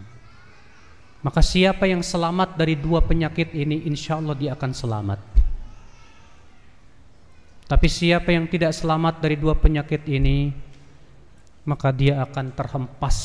[1.20, 5.20] Maka siapa yang selamat dari dua penyakit ini, insya Allah dia akan selamat.
[7.70, 10.50] Tapi siapa yang tidak selamat dari dua penyakit ini,
[11.68, 13.18] maka dia akan terhempas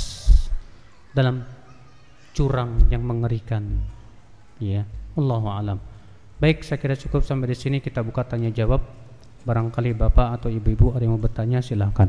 [1.15, 1.47] dalam
[2.35, 3.63] curang yang mengerikan.
[4.59, 5.79] Ya, Allahu alam.
[6.43, 8.83] Baik, saya kira cukup sampai di sini kita buka tanya jawab.
[9.45, 12.09] Barangkali Bapak atau Ibu-ibu ada yang mau bertanya silahkan.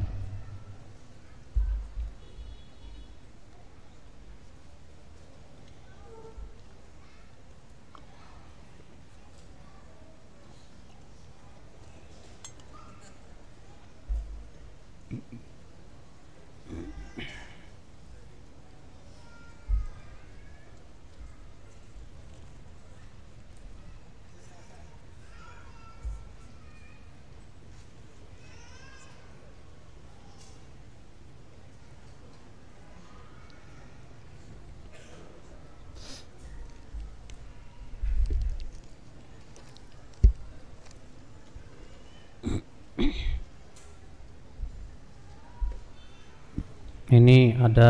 [47.16, 47.90] Ini ada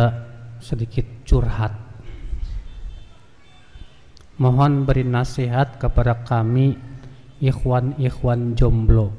[0.64, 1.76] sedikit curhat.
[4.40, 6.76] Mohon beri nasihat kepada kami
[7.40, 9.12] ikhwan-ikhwan jomblo.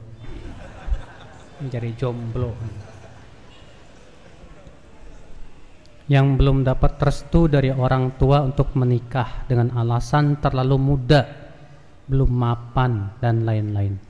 [1.61, 2.53] Menjadi jomblo.
[6.07, 11.25] Yang belum dapat restu dari orang tua untuk menikah dengan alasan terlalu muda,
[12.07, 14.06] belum mapan dan lain-lain.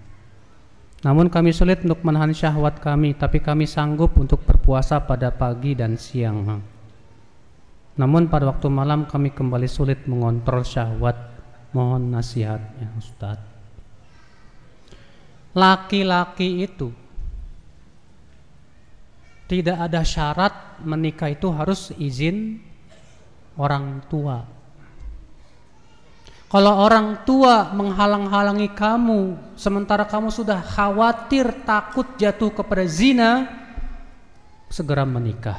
[1.07, 5.95] Namun kami sulit untuk menahan syahwat kami, tapi kami sanggup untuk berpuasa pada pagi dan
[5.95, 6.59] siang.
[7.95, 11.39] Namun pada waktu malam kami kembali sulit mengontrol syahwat.
[11.71, 13.39] Mohon nasihatnya Ustaz.
[15.55, 16.91] Laki-laki itu
[19.47, 22.59] tidak ada syarat menikah itu harus izin
[23.55, 24.56] orang tua.
[26.47, 33.51] Kalau orang tua menghalang-halangi kamu sementara kamu sudah khawatir takut jatuh kepada zina,
[34.71, 35.59] segera menikah.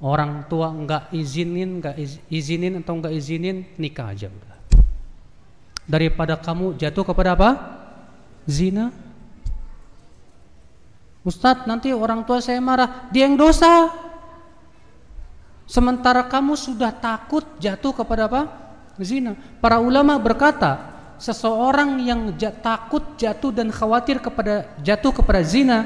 [0.00, 2.00] Orang tua enggak izinin, enggak
[2.32, 4.56] izinin atau enggak izinin nikah aja udah.
[5.84, 7.50] Daripada kamu jatuh kepada apa?
[8.48, 8.88] Zina.
[11.28, 13.92] Ustadz nanti orang tua saya marah, dia yang dosa.
[15.68, 18.65] Sementara kamu sudah takut jatuh kepada apa?
[19.02, 19.36] Zina.
[19.60, 25.84] Para ulama berkata, seseorang yang takut jatuh dan khawatir kepada jatuh kepada zina,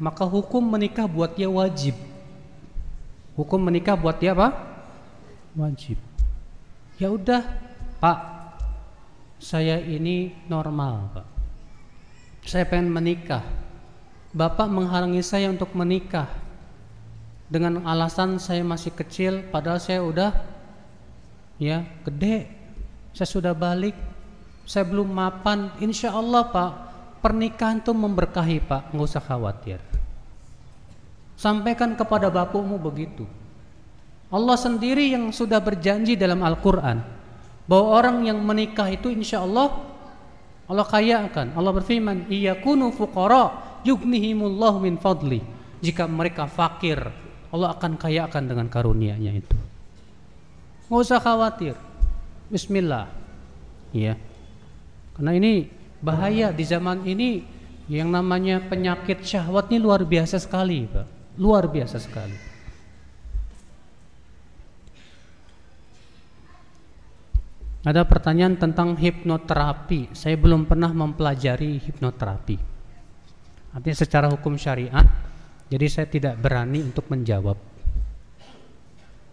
[0.00, 1.96] maka hukum menikah buat dia wajib.
[3.34, 4.52] Hukum menikah buat dia apa?
[5.54, 5.98] Wajib.
[6.98, 7.42] Ya udah,
[7.98, 8.18] Pak.
[9.42, 11.26] Saya ini normal, Pak.
[12.44, 13.42] Saya pengen menikah.
[14.34, 16.26] Bapak menghalangi saya untuk menikah
[17.48, 20.34] dengan alasan saya masih kecil padahal saya udah
[21.64, 22.44] ya gede.
[23.16, 23.96] Saya sudah balik.
[24.68, 25.72] Saya belum mapan.
[25.80, 26.70] Insya Allah pak
[27.24, 28.92] pernikahan itu memberkahi pak.
[28.92, 29.80] Nggak usah khawatir.
[31.40, 33.24] Sampaikan kepada bapakmu begitu.
[34.28, 37.00] Allah sendiri yang sudah berjanji dalam Al-Quran
[37.64, 39.72] bahwa orang yang menikah itu insya Allah
[40.64, 45.40] Allah kaya akan Allah berfirman iyakunu fuqara yughnihimullah min fadli.
[45.84, 46.98] Jika mereka fakir
[47.52, 49.73] Allah akan kaya akan dengan karunia-Nya itu
[50.88, 51.74] nggak usah khawatir
[52.52, 53.08] Bismillah
[53.94, 54.18] ya
[55.16, 55.52] karena ini
[56.04, 57.46] bahaya di zaman ini
[57.88, 62.54] yang namanya penyakit syahwat ini luar biasa sekali Pak luar biasa sekali
[67.84, 70.16] Ada pertanyaan tentang hipnoterapi.
[70.16, 72.56] Saya belum pernah mempelajari hipnoterapi.
[73.76, 75.04] Artinya secara hukum syariat,
[75.68, 77.73] jadi saya tidak berani untuk menjawab.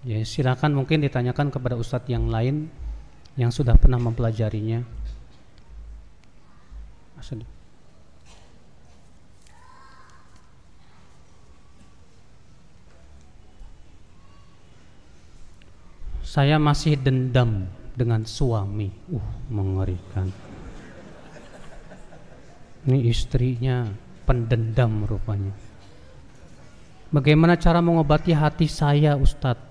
[0.01, 2.73] Ya, silakan mungkin ditanyakan kepada ustadz yang lain
[3.37, 4.81] yang sudah pernah mempelajarinya.
[16.25, 18.89] Saya masih dendam dengan suami.
[19.11, 20.33] Uh, mengerikan.
[22.89, 23.85] Ini istrinya
[24.25, 25.53] pendendam rupanya.
[27.13, 29.70] Bagaimana cara mengobati hati saya, Ustadz?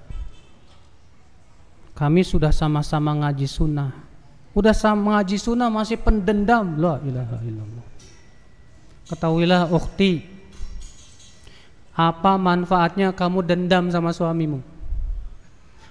[2.00, 3.92] Kami sudah sama-sama ngaji sunnah.
[4.56, 6.80] Udah sama ngaji sunnah masih pendendam.
[6.80, 7.86] La ilaha illallah.
[9.12, 10.24] Ketahuilah ukhti.
[11.92, 14.64] Apa manfaatnya kamu dendam sama suamimu?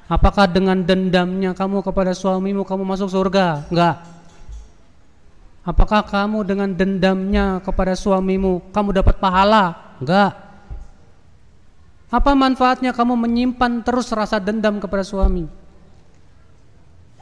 [0.10, 3.70] Apakah dengan dendamnya kamu kepada suamimu kamu masuk surga?
[3.70, 4.02] Enggak.
[5.62, 9.94] Apakah kamu dengan dendamnya kepada suamimu kamu dapat pahala?
[10.02, 10.34] Enggak.
[12.10, 15.69] Apa manfaatnya kamu menyimpan terus rasa dendam kepada suami?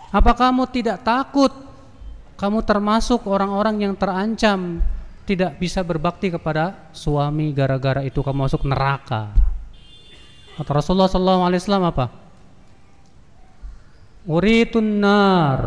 [0.07, 1.51] Apa kamu tidak takut
[2.37, 4.79] kamu termasuk orang-orang yang terancam
[5.27, 9.33] tidak bisa berbakti kepada suami gara-gara itu kamu masuk neraka?
[10.55, 12.05] Kata Rasulullah SAW apa?
[14.27, 15.59] Uritun nar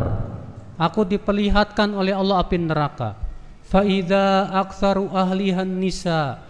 [0.80, 3.16] Aku diperlihatkan oleh Allah api neraka
[3.64, 6.40] Faida aksaru ahlihan nisa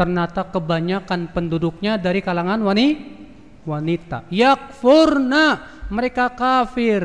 [0.00, 3.19] Ternyata kebanyakan penduduknya dari kalangan wani,
[3.64, 4.26] wanita.
[4.32, 7.04] Yakfurna Mereka kafir.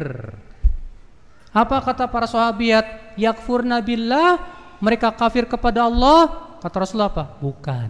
[1.56, 4.38] Apa kata para sahabat Yakfurna billah
[4.84, 6.53] Mereka kafir kepada Allah.
[6.62, 7.26] Kata Rasulullah apa?
[7.41, 7.89] Bukan.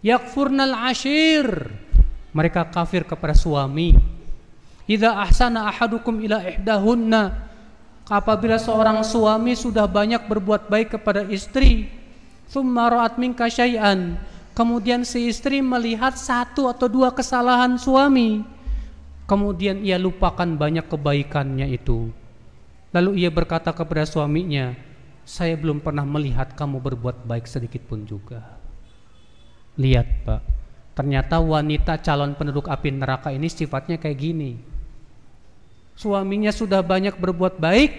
[0.00, 1.46] Yakfurnal ashir
[2.32, 3.92] Mereka kafir kepada suami.
[4.90, 7.50] Idza ahsana ahadukum ila ihdahunna
[8.10, 11.86] apabila seorang suami sudah banyak berbuat baik kepada istri
[12.50, 14.18] thumma ra'at minka syai'an
[14.60, 18.44] kemudian si istri melihat satu atau dua kesalahan suami.
[19.24, 22.12] Kemudian ia lupakan banyak kebaikannya itu.
[22.92, 24.76] Lalu ia berkata kepada suaminya
[25.24, 28.60] saya belum pernah melihat kamu berbuat baik sedikit pun juga.
[29.80, 30.42] Lihat Pak.
[30.92, 34.60] Ternyata wanita calon penduduk api neraka ini sifatnya kayak gini.
[35.96, 37.92] Suaminya sudah banyak berbuat baik,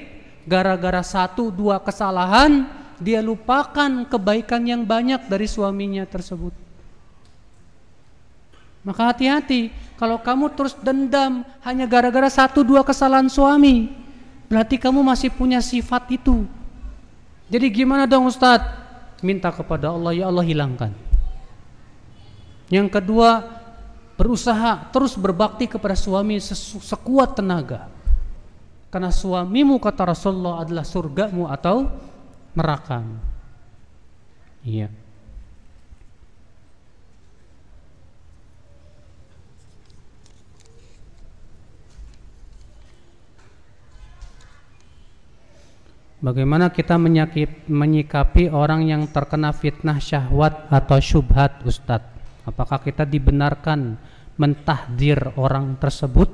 [0.45, 6.53] gara-gara satu dua kesalahan dia lupakan kebaikan yang banyak dari suaminya tersebut.
[8.85, 13.89] Maka hati-hati kalau kamu terus dendam hanya gara-gara satu dua kesalahan suami,
[14.49, 16.45] berarti kamu masih punya sifat itu.
[17.49, 18.79] Jadi gimana dong Ustadz?
[19.21, 20.89] Minta kepada Allah, ya Allah hilangkan.
[22.73, 23.45] Yang kedua,
[24.17, 27.91] berusaha terus berbakti kepada suami sekuat tenaga.
[28.89, 31.85] Karena suamimu kata Rasulullah adalah surgamu atau
[32.55, 33.03] neraka.
[34.61, 34.91] Iya.
[46.21, 47.01] Bagaimana kita
[47.65, 52.13] menyikapi orang yang terkena fitnah syahwat atau syubhat Ustadz?
[52.45, 53.97] Apakah kita dibenarkan
[54.37, 56.29] mentahdir orang tersebut?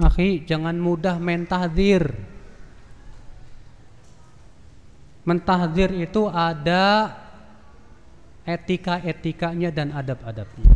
[0.00, 2.31] Akhi, jangan mudah mentahdir.
[5.22, 7.14] Mentahdir itu ada
[8.42, 10.74] etika-etikanya dan adab-adabnya.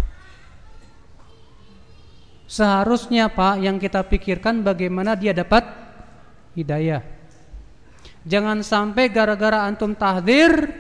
[2.46, 5.66] Seharusnya Pak yang kita pikirkan bagaimana dia dapat
[6.54, 7.02] hidayah.
[8.22, 10.70] Jangan sampai gara-gara antum tahdir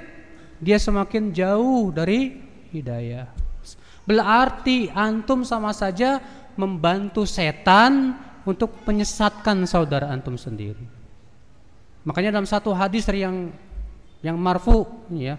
[0.62, 2.38] dia semakin jauh dari
[2.70, 3.26] hidayah.
[4.06, 6.22] Berarti antum sama saja
[6.54, 8.14] membantu setan
[8.46, 10.86] untuk menyesatkan saudara antum sendiri.
[12.06, 13.50] Makanya dalam satu hadis yang
[14.22, 15.36] yang marfu ya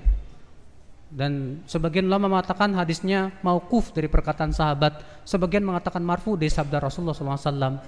[1.08, 7.16] dan sebagian ulama mengatakan hadisnya maukuf dari perkataan sahabat, sebagian mengatakan marfu dari sabda Rasulullah
[7.16, 7.80] SAW.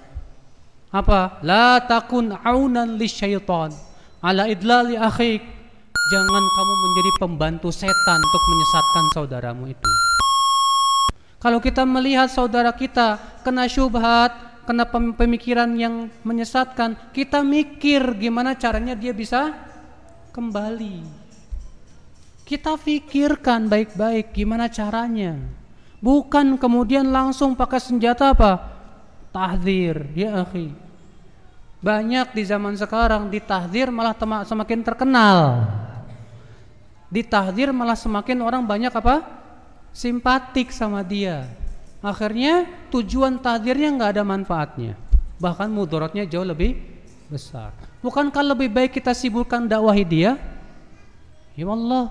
[0.90, 1.38] Apa?
[1.44, 3.70] La takun aunan syaitan
[4.24, 5.60] ala idlali akhik.
[6.10, 9.90] Jangan kamu menjadi pembantu setan untuk menyesatkan saudaramu itu.
[11.38, 18.96] Kalau kita melihat saudara kita kena syubhat, kena pemikiran yang menyesatkan, kita mikir gimana caranya
[18.96, 19.54] dia bisa
[20.32, 21.02] kembali.
[22.46, 25.38] Kita pikirkan baik-baik gimana caranya.
[26.00, 28.58] Bukan kemudian langsung pakai senjata apa?
[29.30, 30.72] Tahdir, ya akhi.
[31.80, 35.68] Banyak di zaman sekarang ditahdir malah semakin terkenal.
[37.12, 39.40] Ditahdir malah semakin orang banyak apa?
[39.90, 41.46] simpatik sama dia.
[42.00, 44.96] Akhirnya tujuan tahdirnya nggak ada manfaatnya.
[45.36, 46.80] Bahkan mudorotnya jauh lebih
[47.28, 47.76] besar.
[48.00, 50.40] Bukankah lebih baik kita sibukkan dakwahi dia?
[51.52, 52.08] Ya Allah.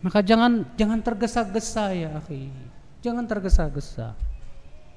[0.00, 2.52] Maka jangan jangan tergesa-gesa ya akhi.
[3.00, 4.12] Jangan tergesa-gesa.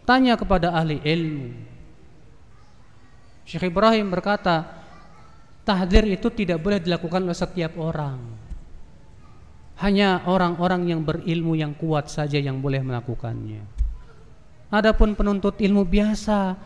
[0.04, 1.52] Tanya kepada ahli ilmu.
[3.48, 4.68] Syekh Ibrahim berkata,
[5.64, 8.20] tahdir itu tidak boleh dilakukan oleh setiap orang.
[9.80, 13.83] Hanya orang-orang yang berilmu yang kuat saja yang boleh melakukannya.
[14.74, 16.58] Adapun penuntut ilmu biasa,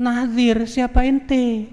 [0.00, 1.68] nazir siapa ente?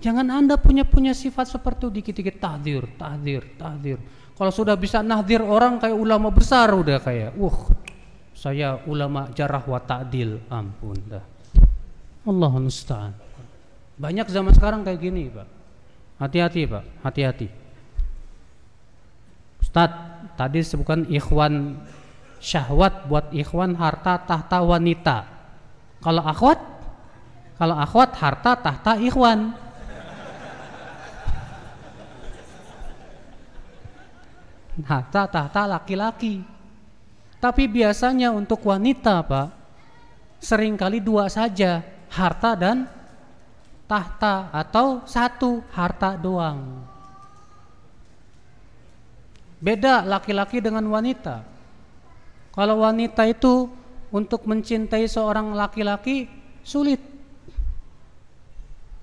[0.00, 3.98] Jangan anda punya punya sifat seperti itu dikit-dikit tahdir, tahdir, tahdir.
[4.32, 7.58] Kalau sudah bisa nazir orang kayak ulama besar udah kayak, uh,
[8.32, 11.24] saya ulama jarah wa ta'dil, ampun dah.
[12.22, 13.12] Allah musta'an.
[13.98, 15.48] Banyak zaman sekarang kayak gini, Pak.
[16.22, 16.84] Hati-hati, Pak.
[17.02, 17.48] Hati-hati.
[19.58, 19.90] Ustaz,
[20.38, 21.82] tadi sebutkan ikhwan
[22.38, 25.26] syahwat buat ikhwan harta tahta wanita.
[25.98, 26.58] Kalau akhwat,
[27.58, 29.54] kalau akhwat harta tahta ikhwan.
[34.78, 36.38] Harta tahta laki-laki.
[37.42, 39.48] Tapi biasanya untuk wanita, Pak,
[40.38, 41.82] sering kali dua saja,
[42.14, 42.86] harta dan
[43.90, 46.86] tahta atau satu harta doang.
[49.58, 51.57] Beda laki-laki dengan wanita.
[52.52, 53.70] Kalau wanita itu
[54.08, 56.28] untuk mencintai seorang laki-laki
[56.64, 57.00] sulit.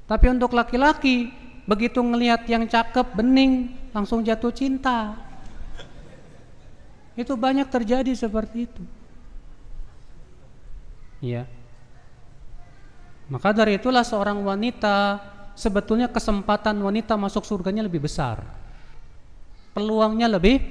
[0.06, 1.34] Tapi untuk laki-laki
[1.66, 5.18] begitu ngelihat yang cakep, bening, langsung jatuh cinta.
[7.18, 8.84] Itu banyak terjadi seperti itu.
[11.24, 11.50] Ya.
[13.26, 15.18] Maka dari itulah seorang wanita
[15.58, 18.46] sebetulnya kesempatan wanita masuk surganya lebih besar.
[19.74, 20.62] Peluangnya lebih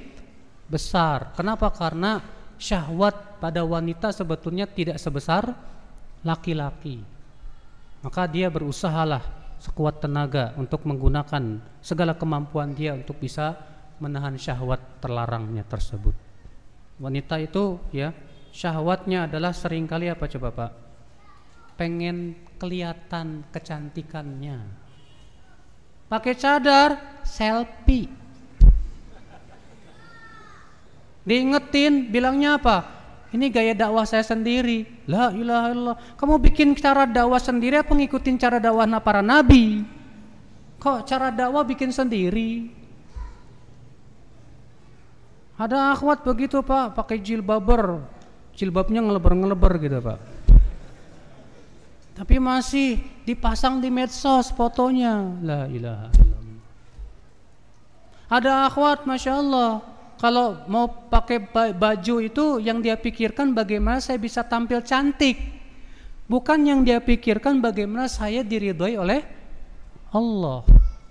[0.71, 1.35] besar.
[1.35, 1.67] Kenapa?
[1.73, 2.23] Karena
[2.57, 5.51] syahwat pada wanita sebetulnya tidak sebesar
[6.25, 7.03] laki-laki.
[8.01, 9.21] Maka dia berusahalah
[9.57, 13.57] sekuat tenaga untuk menggunakan segala kemampuan dia untuk bisa
[13.97, 16.13] menahan syahwat terlarangnya tersebut.
[17.01, 18.13] Wanita itu ya
[18.53, 20.71] syahwatnya adalah sering kali apa coba Pak?
[21.75, 24.87] Pengen kelihatan kecantikannya.
[26.07, 28.24] Pakai cadar, selfie
[31.25, 32.77] Diingetin, bilangnya apa?
[33.33, 34.85] Ini gaya dakwah saya sendiri.
[35.09, 35.97] La ilaha illallah.
[36.15, 39.83] Kamu bikin cara dakwah sendiri apa ngikutin cara dakwah para nabi?
[40.79, 42.69] Kok cara dakwah bikin sendiri?
[45.55, 48.03] Ada akhwat begitu pak, pakai jilbaber,
[48.53, 50.19] jilbabnya ngeleber-ngeleber gitu pak.
[52.15, 55.35] Tapi masih dipasang di medsos fotonya.
[55.43, 56.59] La ilaha illallah.
[58.31, 59.79] Ada akhwat, masya Allah,
[60.15, 61.43] kalau mau pakai
[61.75, 65.35] baju itu yang dia pikirkan bagaimana saya bisa tampil cantik.
[66.25, 69.21] Bukan yang dia pikirkan bagaimana saya diridhoi oleh
[70.09, 70.65] Allah.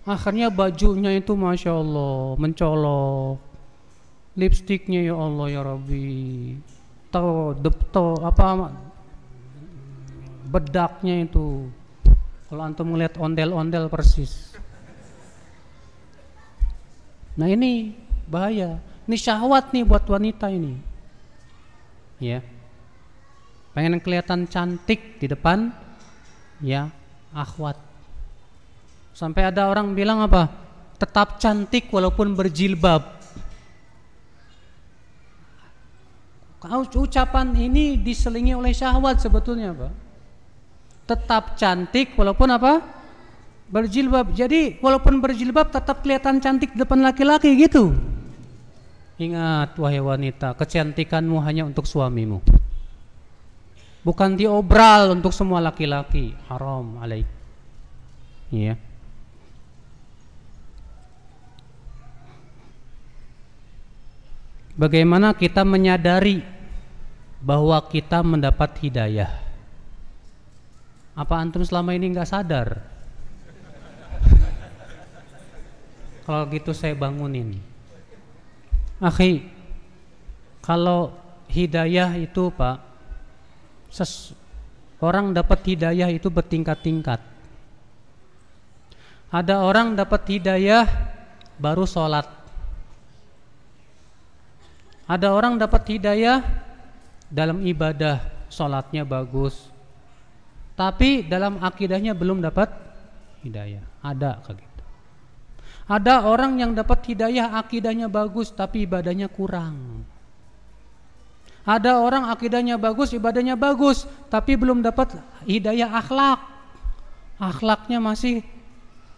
[0.05, 3.38] Akhirnya bajunya itu Masya Allah mencolok.
[4.34, 6.59] Lipstiknya ya Allah ya Rabbi.
[7.14, 8.74] Tahu depto apa
[10.50, 11.70] bedaknya itu.
[12.50, 14.55] Kalau antum melihat ondel-ondel persis.
[17.38, 17.94] Nah ini
[18.26, 18.78] bahaya.
[19.05, 20.80] Ini syahwat nih buat wanita ini.
[22.22, 22.40] Ya.
[23.76, 25.68] Pengen kelihatan cantik di depan
[26.62, 26.88] ya
[27.34, 27.76] akhwat.
[29.12, 30.48] Sampai ada orang bilang apa?
[30.96, 33.02] Tetap cantik walaupun berjilbab.
[36.96, 39.92] Ucapan ini diselingi oleh syahwat sebetulnya, Pak.
[41.05, 42.80] Tetap cantik walaupun apa?
[43.68, 44.32] Berjilbab.
[44.32, 47.92] Jadi walaupun berjilbab tetap kelihatan cantik di depan laki-laki gitu.
[49.15, 52.43] Ingat wahai wanita, kecantikanmu hanya untuk suamimu.
[54.05, 56.37] Bukan diobral untuk semua laki-laki.
[56.51, 57.25] Haram alaik.
[58.53, 58.77] Iya.
[64.75, 66.43] Bagaimana kita menyadari
[67.39, 69.31] bahwa kita mendapat hidayah?
[71.15, 72.83] Apa antum selama ini nggak sadar?
[76.27, 77.74] Kalau gitu saya bangunin.
[79.05, 79.44] Akhi,
[80.64, 81.12] kalau
[81.52, 82.80] hidayah itu Pak,
[83.92, 84.32] ses,
[84.96, 87.20] orang dapat hidayah itu bertingkat-tingkat.
[89.28, 90.88] Ada orang dapat hidayah
[91.61, 92.24] baru sholat.
[95.05, 96.40] Ada orang dapat hidayah
[97.28, 99.68] dalam ibadah, sholatnya bagus.
[100.74, 102.72] Tapi dalam akidahnya belum dapat
[103.44, 103.84] hidayah.
[104.00, 104.74] Ada kayak gitu.
[105.85, 110.05] Ada orang yang dapat hidayah akidahnya bagus tapi ibadahnya kurang.
[111.64, 115.16] Ada orang akidahnya bagus, ibadahnya bagus, tapi belum dapat
[115.49, 116.41] hidayah akhlak.
[117.41, 118.45] Akhlaknya masih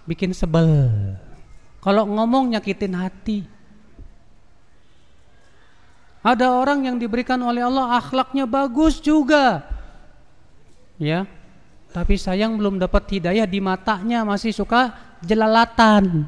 [0.07, 0.91] bikin sebel.
[1.83, 3.47] Kalau ngomong nyakitin hati.
[6.23, 9.63] Ada orang yang diberikan oleh Allah akhlaknya bagus juga.
[10.99, 11.27] Ya.
[11.95, 16.27] Tapi sayang belum dapat hidayah di matanya masih suka jelalatan.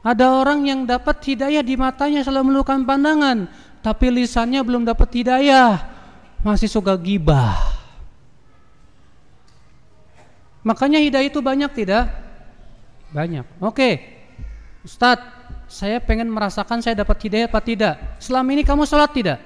[0.00, 3.52] Ada orang yang dapat hidayah di matanya selalu melukan pandangan,
[3.84, 5.76] tapi lisannya belum dapat hidayah,
[6.40, 7.52] masih suka gibah.
[10.64, 12.08] Makanya hidayah itu banyak tidak?
[13.12, 13.44] Banyak.
[13.60, 14.00] Oke,
[14.88, 15.28] Ustadz,
[15.68, 17.94] saya pengen merasakan saya dapat hidayah apa tidak?
[18.24, 19.38] Selama ini kamu sholat tidak?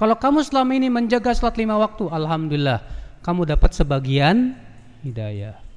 [0.00, 2.80] Kalau kamu selama ini menjaga sholat lima waktu, Alhamdulillah,
[3.20, 4.56] kamu dapat sebagian
[5.04, 5.67] hidayah.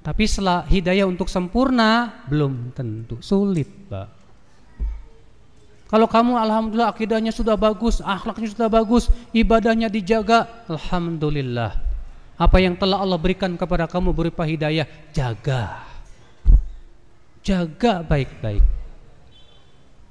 [0.00, 4.08] Tapi setelah hidayah untuk sempurna belum tentu sulit, Pak.
[5.90, 11.74] Kalau kamu alhamdulillah akidahnya sudah bagus, akhlaknya sudah bagus, ibadahnya dijaga, alhamdulillah.
[12.40, 15.84] Apa yang telah Allah berikan kepada kamu berupa hidayah, jaga.
[17.42, 18.64] Jaga baik-baik.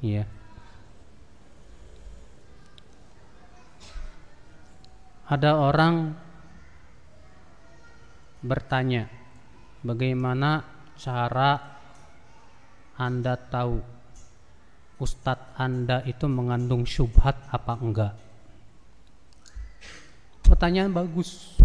[0.03, 0.27] Ya.
[5.25, 6.13] Ada orang
[8.43, 9.07] bertanya,
[9.83, 10.63] bagaimana
[10.99, 11.79] cara
[12.99, 13.79] Anda tahu
[14.99, 18.13] ustadz Anda itu mengandung syubhat apa enggak?
[20.43, 21.55] Pertanyaan bagus.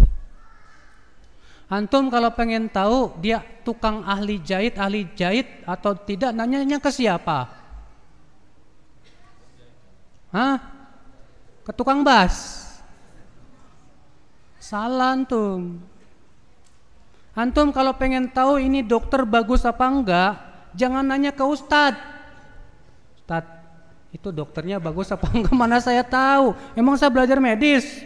[1.65, 7.49] Antum kalau pengen tahu dia tukang ahli jahit, ahli jahit atau tidak, nanyanya ke siapa?
[10.29, 10.55] Hah?
[11.65, 12.61] Ke tukang bas?
[14.61, 15.81] Salah antum.
[17.35, 20.39] Antum kalau pengen tahu ini dokter bagus apa enggak,
[20.71, 21.99] jangan nanya ke ustadz
[23.19, 23.43] Ustaz,
[24.15, 25.51] itu dokternya bagus apa enggak?
[25.59, 26.55] Mana saya tahu?
[26.77, 28.05] Emang saya belajar medis?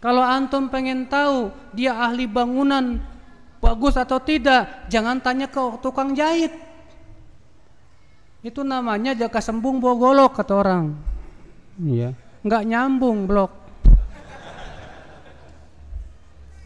[0.00, 2.96] Kalau antum pengen tahu dia ahli bangunan
[3.60, 6.50] bagus atau tidak, jangan tanya ke tukang jahit.
[8.40, 10.96] Itu namanya jaga sembung bogolok kata orang.
[11.76, 12.16] Iya.
[12.40, 13.59] Enggak nyambung blok.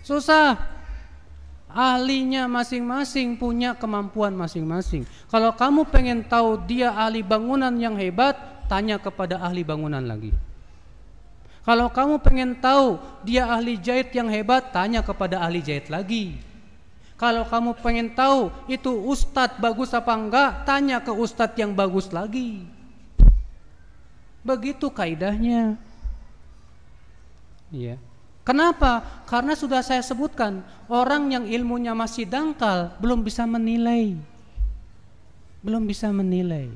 [0.05, 0.61] Susah
[1.73, 5.09] ahlinya masing-masing punya kemampuan masing-masing.
[5.33, 8.37] Kalau kamu pengen tahu dia ahli bangunan yang hebat,
[8.69, 10.31] tanya kepada ahli bangunan lagi.
[11.65, 16.37] Kalau kamu pengen tahu dia ahli jahit yang hebat, tanya kepada ahli jahit lagi.
[17.17, 22.69] Kalau kamu pengen tahu itu ustadz bagus apa enggak, tanya ke ustadz yang bagus lagi.
[24.45, 25.81] Begitu kaidahnya.
[27.73, 27.97] Iya.
[28.45, 29.25] Kenapa?
[29.25, 30.61] Karena sudah saya sebutkan,
[30.93, 34.21] orang yang ilmunya masih dangkal belum bisa menilai.
[35.65, 36.69] Belum bisa menilai.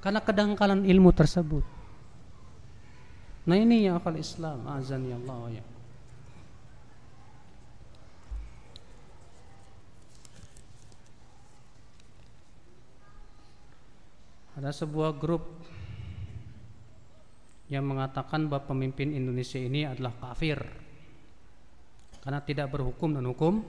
[0.00, 1.60] Karena kedangkalan ilmu tersebut.
[3.44, 5.64] Nah ini yang akal Islam, azan ya Allah ya.
[14.56, 15.44] Ada sebuah grup
[17.68, 20.85] yang mengatakan bahwa pemimpin Indonesia ini adalah kafir
[22.26, 23.62] karena tidak berhukum dan hukum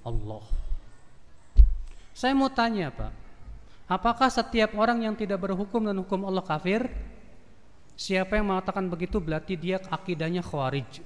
[0.00, 0.40] Allah.
[2.16, 3.12] Saya mau tanya Pak,
[3.84, 6.88] apakah setiap orang yang tidak berhukum dan hukum Allah kafir?
[8.00, 11.04] Siapa yang mengatakan begitu berarti dia akidahnya khawarij.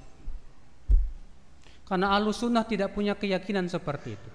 [1.83, 4.29] Karena sunnah tidak punya keyakinan seperti itu.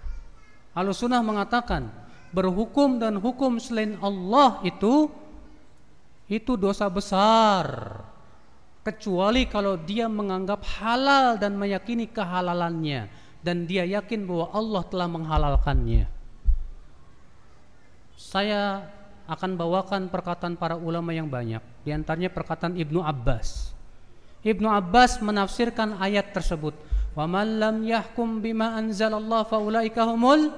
[0.93, 1.89] sunnah mengatakan
[2.29, 5.09] berhukum dan hukum selain Allah itu
[6.29, 7.65] itu dosa besar
[8.89, 13.13] kecuali kalau dia menganggap halal dan meyakini kehalalannya
[13.45, 16.09] dan dia yakin bahwa Allah telah menghalalkannya.
[18.17, 18.89] Saya
[19.29, 23.77] akan bawakan perkataan para ulama yang banyak, di antaranya perkataan Ibnu Abbas.
[24.41, 26.73] Ibnu Abbas menafsirkan ayat tersebut,
[27.13, 30.49] "Wa man lam yahkum bima anzalallah faulaika humul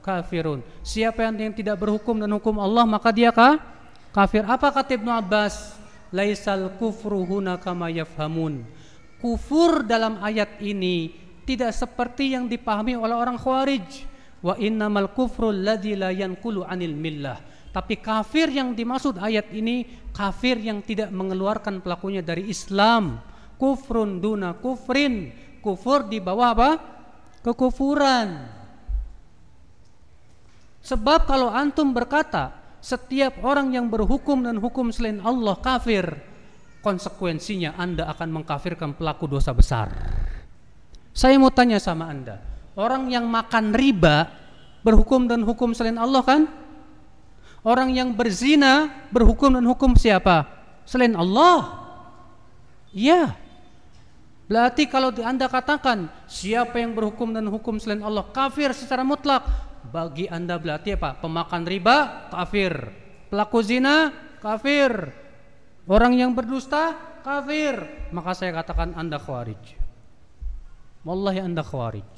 [0.00, 3.72] kafirun." Siapa yang tidak berhukum dan hukum Allah, maka dia kah?
[4.12, 4.44] kafir.
[4.44, 5.81] Apa kata Ibnu Abbas?
[6.12, 8.62] Laisal kufru huna kama yafhamun.
[9.18, 11.10] Kufur dalam ayat ini
[11.42, 14.06] tidak seperti yang dipahami oleh orang Khawarij.
[14.42, 17.38] Wa innamal kufru alladzi la yanqulu anil millah.
[17.72, 23.22] Tapi kafir yang dimaksud ayat ini kafir yang tidak mengeluarkan pelakunya dari Islam.
[23.56, 25.32] Kufrun duna kufrin.
[25.62, 26.70] Kufur di bawah apa?
[27.40, 28.60] Kekufuran.
[30.82, 36.02] Sebab kalau antum berkata setiap orang yang berhukum dan hukum selain Allah kafir,
[36.82, 39.94] konsekuensinya Anda akan mengkafirkan pelaku dosa besar.
[41.14, 42.42] Saya mau tanya sama Anda,
[42.74, 44.26] orang yang makan riba
[44.82, 46.42] berhukum dan hukum selain Allah kan?
[47.62, 50.50] Orang yang berzina berhukum dan hukum siapa?
[50.82, 51.78] Selain Allah.
[52.90, 53.38] Iya.
[54.50, 59.46] Berarti kalau Anda katakan siapa yang berhukum dan hukum selain Allah kafir secara mutlak,
[59.90, 61.18] bagi anda berarti apa?
[61.18, 62.92] Pemakan riba kafir,
[63.32, 65.10] pelaku zina kafir,
[65.90, 66.94] orang yang berdusta
[67.26, 67.78] kafir.
[68.14, 69.78] Maka saya katakan anda khawarij.
[71.02, 72.10] Wallahi anda khawarij.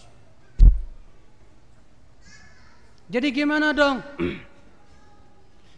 [3.08, 4.00] Jadi gimana dong?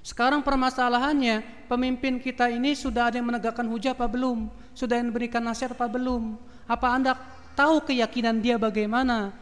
[0.07, 4.47] Sekarang permasalahannya pemimpin kita ini sudah ada yang menegakkan hujah apa belum?
[4.71, 6.39] Sudah yang memberikan nasihat apa belum?
[6.71, 7.19] Apa anda
[7.59, 9.35] tahu keyakinan dia bagaimana?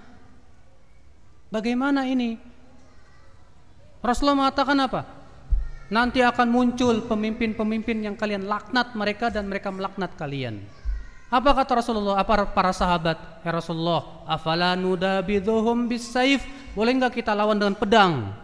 [1.55, 2.35] Bagaimana ini?
[4.03, 5.07] Rasulullah mengatakan apa?
[5.87, 10.67] Nanti akan muncul pemimpin-pemimpin yang kalian laknat mereka dan mereka melaknat kalian.
[11.31, 12.19] Apa kata Rasulullah?
[12.19, 13.47] Apa para sahabat?
[13.47, 16.43] Ya Rasulullah, afala nudabidhuhum bisaif?
[16.75, 18.35] Boleh enggak kita lawan dengan pedang?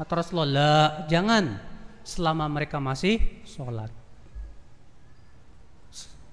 [0.00, 1.76] Kata Rasulullah, jangan.
[2.06, 3.90] selama mereka masih sholat.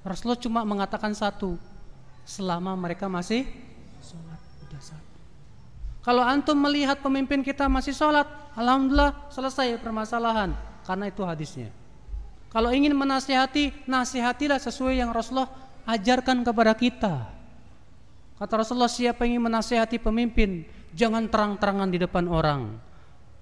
[0.05, 1.57] Rasulullah cuma mengatakan satu,
[2.29, 3.49] selama mereka masih
[4.05, 4.37] sholat.
[4.69, 5.12] Udah satu.
[6.03, 8.27] Kalau antum melihat pemimpin kita masih sholat,
[8.59, 10.51] alhamdulillah selesai permasalahan,
[10.83, 11.71] karena itu hadisnya.
[12.51, 15.47] Kalau ingin menasihati, nasihatilah sesuai yang Rasulullah
[15.87, 17.15] ajarkan kepada kita.
[18.35, 22.75] Kata Rasulullah, siapa ingin menasihati pemimpin, jangan terang-terangan di depan orang,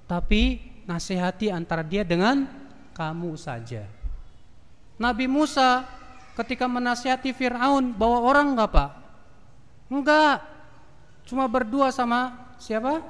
[0.05, 2.45] tapi nasihati antara dia dengan
[2.93, 3.89] kamu saja.
[5.01, 5.89] Nabi Musa
[6.37, 8.89] ketika menasihati Fir'aun bawa orang enggak pak?
[9.89, 10.45] Enggak,
[11.25, 13.01] cuma berdua sama siapa?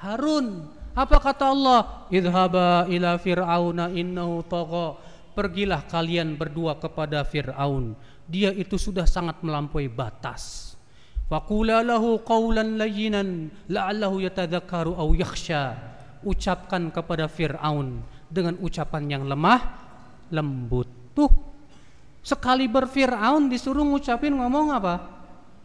[0.00, 0.72] Harun.
[0.96, 2.08] Apa kata Allah?
[2.08, 4.96] Idhaba ila fir'auna innahu tagha.
[5.34, 7.98] Pergilah kalian berdua kepada Fir'aun.
[8.30, 10.74] Dia itu sudah sangat melampaui batas.
[11.26, 15.74] Faqula lahu qawlan layyinan la'allahu yatadzakkaru aw yakhsha.
[16.22, 17.98] Ucapkan kepada Fir'aun
[18.30, 19.60] dengan ucapan yang lemah
[20.30, 20.86] lembut.
[21.18, 21.30] Tuh,
[22.22, 24.94] sekali berfir'aun disuruh ngucapin ngomong apa?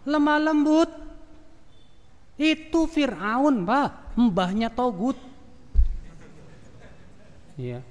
[0.10, 1.09] Lemah lembut.
[2.40, 5.20] Itu Fir'aun pak, mbahnya Togut.
[7.60, 7.84] Iya.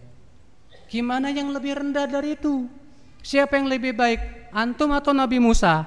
[0.89, 2.65] Gimana yang lebih rendah dari itu?
[3.21, 4.49] Siapa yang lebih baik?
[4.49, 5.85] Antum atau Nabi Musa?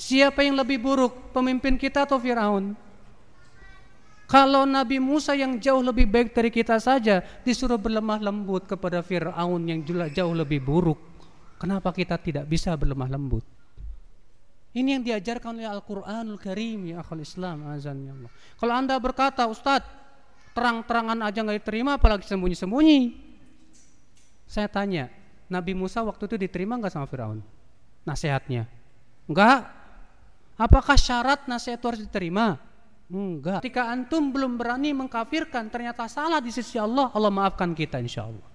[0.00, 1.36] Siapa yang lebih buruk?
[1.36, 2.72] Pemimpin kita atau Fir'aun?
[4.24, 9.60] Kalau Nabi Musa yang jauh lebih baik dari kita saja disuruh berlemah lembut kepada Fir'aun
[9.68, 10.96] yang jauh lebih buruk.
[11.60, 13.53] Kenapa kita tidak bisa berlemah lembut?
[14.74, 18.30] Ini yang diajarkan oleh Al-Quranul Karim ya akal Islam azan ya Allah.
[18.58, 19.86] Kalau anda berkata Ustadz
[20.50, 23.00] terang-terangan aja nggak diterima apalagi sembunyi-sembunyi.
[24.50, 25.10] Saya tanya,
[25.46, 27.38] Nabi Musa waktu itu diterima nggak sama Firaun?
[28.02, 28.66] Nasihatnya?
[29.30, 29.70] Enggak.
[30.54, 32.58] Apakah syarat nasihat itu harus diterima?
[33.10, 33.62] Enggak.
[33.62, 38.53] Ketika antum belum berani mengkafirkan ternyata salah di sisi Allah, Allah maafkan kita insya Allah.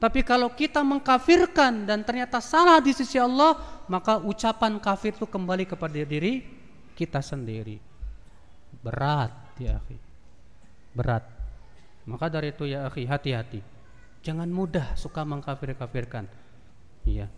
[0.00, 5.68] Tapi kalau kita mengkafirkan dan ternyata salah di sisi Allah, maka ucapan kafir itu kembali
[5.68, 6.40] kepada diri
[6.96, 7.76] kita sendiri.
[8.80, 10.00] Berat ya akhi.
[10.96, 11.28] Berat.
[12.08, 13.60] Maka dari itu ya akhi hati-hati.
[14.24, 16.24] Jangan mudah suka mengkafir-kafirkan.
[17.04, 17.28] Iya.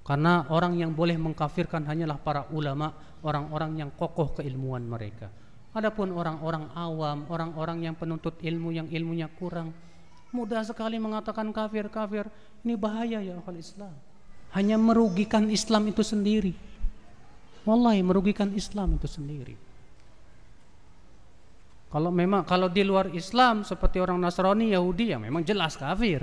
[0.00, 5.28] Karena orang yang boleh mengkafirkan hanyalah para ulama, orang-orang yang kokoh keilmuan mereka.
[5.76, 9.70] Adapun orang-orang awam, orang-orang yang penuntut ilmu yang ilmunya kurang,
[10.30, 12.30] Mudah sekali mengatakan kafir, kafir.
[12.62, 13.94] Ini bahaya ya akal Islam.
[14.54, 16.54] Hanya merugikan Islam itu sendiri.
[17.66, 19.54] Wallahi merugikan Islam itu sendiri.
[21.90, 26.22] Kalau memang kalau di luar Islam seperti orang Nasrani, Yahudi ya memang jelas kafir.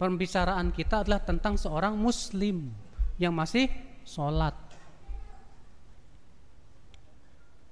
[0.00, 2.72] Pembicaraan kita adalah tentang seorang muslim
[3.20, 3.68] yang masih
[4.04, 4.56] sholat.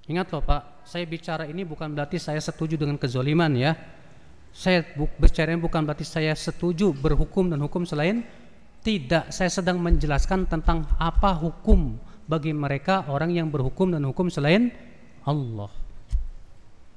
[0.04, 3.72] Ingat loh Pak, saya bicara ini bukan berarti saya setuju dengan kezoliman ya
[4.54, 4.86] saya
[5.18, 8.22] bicara bukan berarti saya setuju berhukum dan hukum selain
[8.86, 9.34] tidak.
[9.34, 11.98] Saya sedang menjelaskan tentang apa hukum
[12.30, 14.70] bagi mereka orang yang berhukum dan hukum selain
[15.26, 15.68] Allah.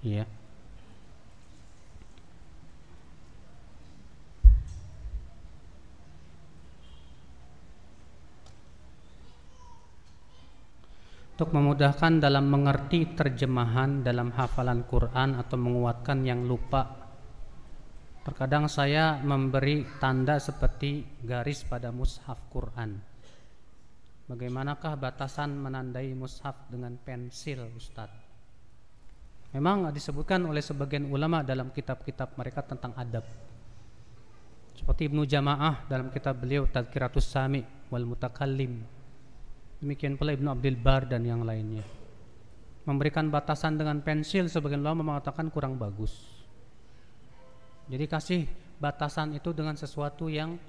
[0.05, 0.30] Ya.
[11.38, 17.07] untuk memudahkan dalam mengerti terjemahan dalam hafalan Quran atau menguatkan yang lupa
[18.28, 22.99] Terkadang saya memberi tanda seperti garis pada mushaf Quran.
[24.28, 28.19] Bagaimanakah batasan menandai mushaf dengan pensil Ustadz?
[29.55, 33.23] Memang disebutkan oleh sebagian ulama dalam kitab-kitab mereka tentang adab.
[34.75, 38.84] Seperti Ibnu Jamaah dalam kitab beliau Tadkiratus Sami wal Mutakallim.
[39.80, 41.88] Demikian pula Ibnu Abdul Bar dan yang lainnya.
[42.84, 46.37] Memberikan batasan dengan pensil sebagian ulama mengatakan kurang bagus.
[47.88, 48.42] Jadi kasih
[48.78, 50.60] batasan itu dengan sesuatu yang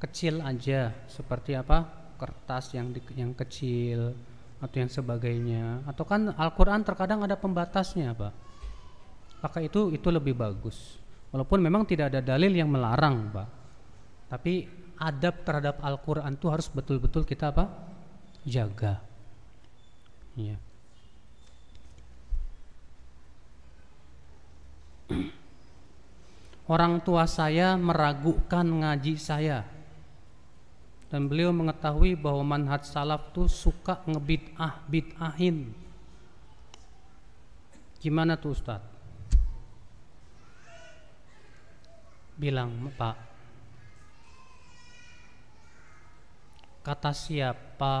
[0.00, 1.84] kecil aja, seperti apa?
[2.20, 4.12] Kertas yang di, yang kecil
[4.60, 5.84] atau yang sebagainya.
[5.88, 8.32] Atau kan Al-Qur'an terkadang ada pembatasnya, Pak.
[9.40, 11.00] Maka itu itu lebih bagus.
[11.32, 13.48] Walaupun memang tidak ada dalil yang melarang, Pak.
[14.28, 14.68] Tapi
[15.00, 17.88] adab terhadap Al-Qur'an itu harus betul-betul kita apa?
[18.44, 19.00] jaga.
[20.36, 20.56] Iya.
[26.70, 29.66] Orang tua saya meragukan ngaji saya.
[31.10, 35.74] Dan beliau mengetahui bahwa manhaj salaf tuh suka ngebid'ah bid'ahin.
[37.98, 38.78] Gimana tuh Ustaz?
[42.38, 43.18] Bilang Pak.
[46.86, 47.98] Kata siapa?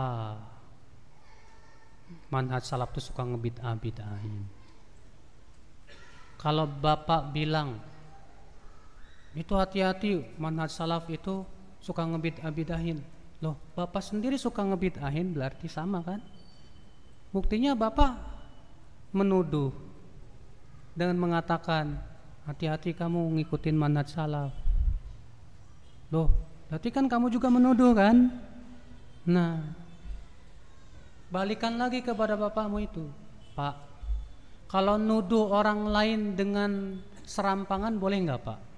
[2.30, 4.46] Manhaj salaf tuh suka ngebid'ah bid'ahin.
[6.38, 7.89] Kalau bapak bilang
[9.34, 11.46] itu hati-hati manhaj salaf itu
[11.78, 12.98] suka ngebit abidahin
[13.40, 16.20] loh bapak sendiri suka ngebit ahin berarti sama kan?
[17.30, 18.18] Buktinya bapak
[19.14, 19.70] menuduh
[20.98, 21.94] dengan mengatakan
[22.44, 24.52] hati-hati kamu ngikutin manhaj salaf.
[26.10, 26.28] Loh
[26.68, 28.34] berarti kan kamu juga menuduh kan?
[29.24, 29.62] Nah
[31.30, 33.06] balikan lagi kepada bapakmu itu.
[33.54, 33.74] Pak
[34.70, 38.69] kalau nuduh orang lain dengan serampangan boleh nggak pak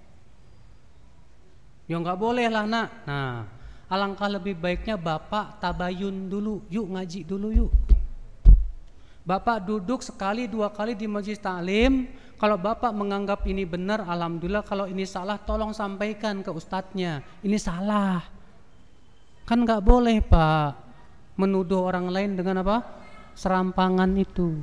[1.90, 2.88] Ya nggak boleh lah nak.
[3.04, 3.46] Nah,
[3.90, 7.72] alangkah lebih baiknya bapak tabayun dulu, yuk ngaji dulu yuk.
[9.22, 12.10] Bapak duduk sekali dua kali di majlis taklim.
[12.42, 14.66] Kalau bapak menganggap ini benar, alhamdulillah.
[14.66, 17.22] Kalau ini salah, tolong sampaikan ke ustadznya.
[17.38, 18.18] Ini salah.
[19.46, 20.74] Kan nggak boleh pak
[21.38, 22.82] menuduh orang lain dengan apa?
[23.38, 24.58] Serampangan itu.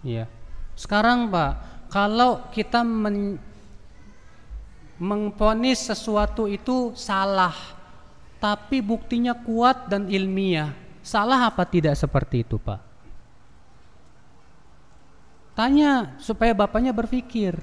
[0.00, 0.24] Ya.
[0.72, 3.36] Sekarang pak, kalau kita men
[4.98, 7.54] mengponis sesuatu itu salah
[8.38, 10.76] tapi buktinya kuat dan ilmiah.
[11.04, 12.80] Salah apa tidak seperti itu pak?
[15.56, 17.56] Tanya supaya bapaknya berpikir.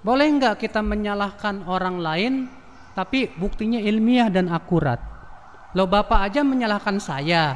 [0.00, 2.32] Boleh nggak kita menyalahkan orang lain
[2.94, 5.02] tapi buktinya ilmiah dan akurat?
[5.74, 7.54] Lo bapak aja menyalahkan saya.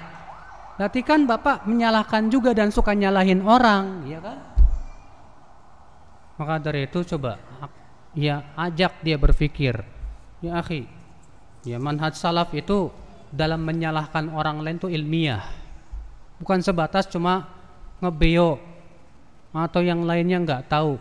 [0.75, 4.54] Berarti kan bapak menyalahkan juga dan suka nyalahin orang ya kan
[6.35, 7.39] maka dari itu coba
[8.15, 9.83] ya ajak dia berpikir.
[10.41, 10.87] Ya akhi,
[11.67, 12.89] ya manhaj salaf itu
[13.35, 15.43] dalam menyalahkan orang lain itu ilmiah.
[16.39, 17.51] Bukan sebatas cuma
[17.99, 18.59] ngebeo
[19.55, 20.99] atau yang lainnya nggak tahu.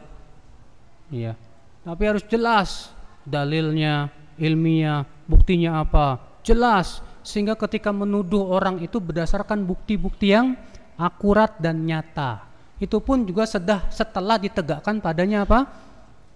[1.13, 1.37] Ya.
[1.83, 2.93] Tapi harus jelas
[3.27, 4.09] dalilnya,
[4.39, 6.21] ilmiah, buktinya apa.
[6.41, 10.55] Jelas sehingga ketika menuduh orang itu berdasarkan bukti-bukti yang
[10.95, 12.52] akurat dan nyata
[12.83, 15.63] itu pun juga sedah setelah ditegakkan padanya apa?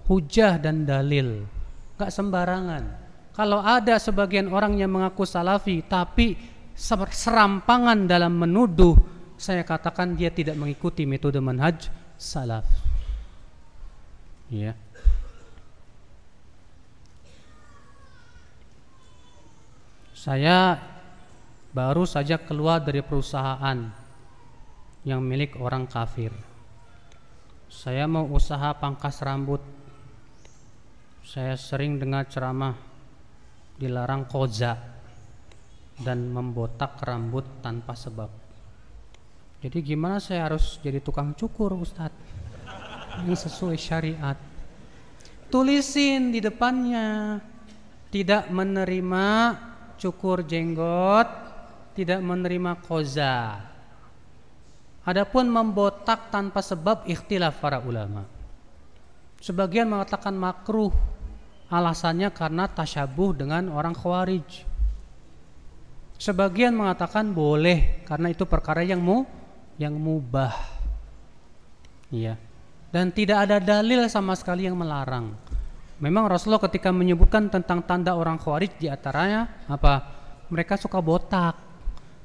[0.07, 1.43] Hujah dan dalil.
[1.99, 2.83] Gak sembarangan.
[3.35, 6.39] Kalau ada sebagian orang yang mengaku salafi tapi
[7.11, 8.95] serampangan dalam menuduh
[9.37, 12.65] saya katakan dia tidak mengikuti metode manhaj salaf.
[14.49, 14.73] Ya.
[20.17, 20.81] Saya
[21.69, 23.77] baru saja keluar dari perusahaan
[25.08, 26.36] yang milik orang kafir.
[27.72, 29.64] Saya mau usaha pangkas rambut.
[31.24, 32.76] Saya sering dengar ceramah
[33.80, 34.76] dilarang koza
[36.03, 38.28] dan membotak rambut tanpa sebab.
[39.64, 42.36] Jadi gimana saya harus jadi tukang cukur Ustadz?
[43.24, 44.38] Yang sesuai syariat.
[45.47, 47.39] Tulisin di depannya
[48.12, 49.26] tidak menerima
[49.95, 51.28] cukur jenggot,
[51.95, 53.36] tidak menerima koza.
[55.08, 58.28] Adapun membotak tanpa sebab ikhtilaf para ulama.
[59.39, 60.91] Sebagian mengatakan makruh
[61.72, 64.68] alasannya karena tasyabuh dengan orang khawarij.
[66.20, 69.24] Sebagian mengatakan boleh karena itu perkara yang mu
[69.80, 70.51] yang mubah.
[72.12, 72.36] Iya.
[72.91, 75.32] Dan tidak ada dalil sama sekali yang melarang.
[76.03, 80.03] Memang Rasulullah ketika menyebutkan tentang tanda orang khawarij di antaranya apa?
[80.51, 81.55] Mereka suka botak.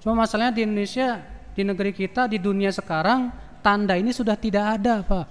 [0.02, 5.04] Cuma masalahnya di Indonesia di negeri kita di dunia sekarang tanda ini sudah tidak ada
[5.04, 5.26] pak.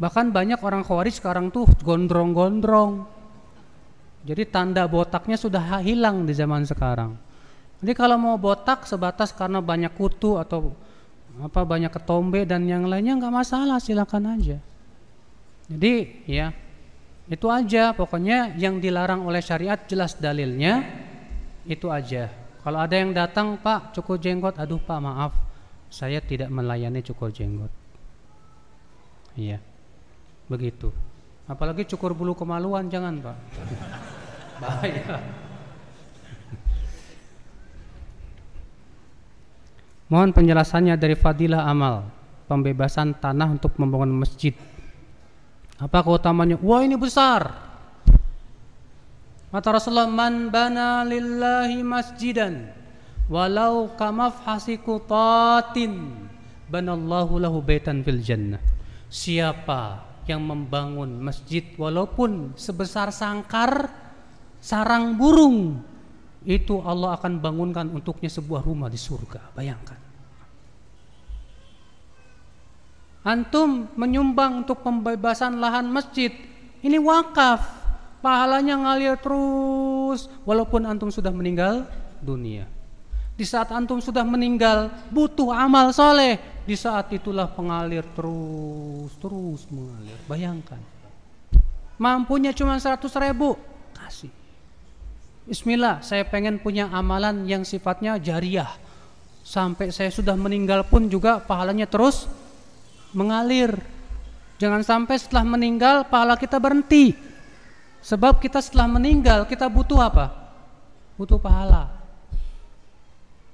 [0.00, 3.04] Bahkan banyak orang khawarij sekarang tuh gondrong-gondrong.
[4.24, 7.16] Jadi tanda botaknya sudah hilang di zaman sekarang.
[7.80, 10.76] Jadi kalau mau botak sebatas karena banyak kutu atau
[11.40, 14.58] apa banyak ketombe dan yang lainnya nggak masalah silakan aja.
[15.68, 16.52] Jadi ya
[17.28, 17.96] itu aja.
[17.96, 20.84] Pokoknya yang dilarang oleh syariat jelas dalilnya
[21.64, 22.28] itu aja.
[22.60, 25.49] Kalau ada yang datang pak cukup jenggot aduh pak maaf
[25.90, 27.68] saya tidak melayani cukur jenggot.
[29.34, 29.58] Iya.
[30.46, 30.94] Begitu.
[31.50, 33.36] Apalagi cukur bulu kemaluan jangan, Pak.
[34.62, 35.18] Bahaya.
[40.10, 42.06] Mohon penjelasannya dari Fadilah Amal,
[42.50, 44.54] pembebasan tanah untuk membangun masjid.
[45.78, 46.58] Apa keutamanya?
[46.58, 47.46] Wah, ini besar.
[49.50, 52.79] Kata Rasulullah, "Man bana lillahi masjidan
[53.30, 56.26] walau kamafhasi kutatin
[56.66, 58.58] banallahu lahu baitan fil jannah.
[59.06, 63.90] Siapa yang membangun masjid walaupun sebesar sangkar
[64.58, 65.82] sarang burung
[66.42, 69.54] itu Allah akan bangunkan untuknya sebuah rumah di surga.
[69.54, 69.98] Bayangkan.
[73.20, 76.34] Antum menyumbang untuk pembebasan lahan masjid
[76.82, 77.78] ini wakaf.
[78.20, 81.88] Pahalanya ngalir terus walaupun antum sudah meninggal
[82.20, 82.68] dunia
[83.40, 86.36] di saat antum sudah meninggal butuh amal soleh
[86.68, 90.14] Di saat itulah pengalir terus terus mengalir.
[90.28, 90.76] Bayangkan.
[91.96, 93.56] Mampunya cuma 100 ribu,
[93.96, 94.28] kasih.
[95.48, 98.70] Bismillah, saya pengen punya amalan yang sifatnya jariah.
[99.42, 102.30] Sampai saya sudah meninggal pun juga pahalanya terus
[103.16, 103.74] mengalir.
[104.62, 107.16] Jangan sampai setelah meninggal pahala kita berhenti.
[108.04, 110.30] Sebab kita setelah meninggal kita butuh apa?
[111.18, 111.99] Butuh pahala.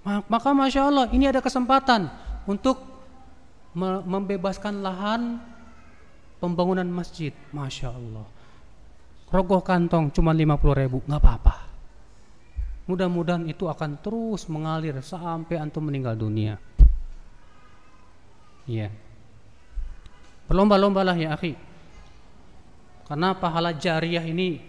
[0.06, 2.06] Maka masya Allah ini ada kesempatan
[2.46, 2.78] untuk
[4.06, 5.42] membebaskan lahan
[6.38, 7.34] pembangunan masjid.
[7.50, 8.26] Masya Allah.
[9.26, 11.66] Rogoh kantong cuma 50 ribu, nggak apa-apa.
[12.86, 16.54] Mudah-mudahan itu akan terus mengalir sampai antum meninggal dunia.
[18.70, 18.94] Iya.
[20.46, 21.58] Berlomba-lombalah ya akhi.
[23.10, 24.62] Karena pahala jariah ini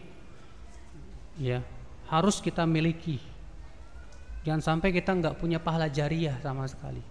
[1.38, 1.62] ya
[2.10, 3.22] harus kita miliki.
[4.48, 7.04] Jangan sampai kita nggak punya pahala jariah sama sekali.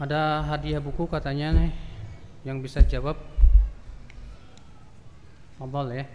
[0.00, 1.68] Ada hadiah buku katanya nih
[2.48, 3.20] yang bisa jawab.
[5.60, 6.08] Ngobrol ya.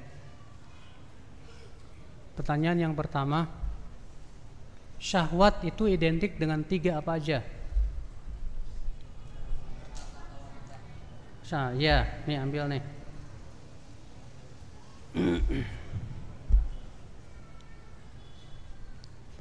[2.34, 3.45] Pertanyaan yang pertama,
[4.97, 7.45] syahwat itu identik dengan tiga apa aja?
[11.45, 12.84] Syah, ya, nih ambil nih.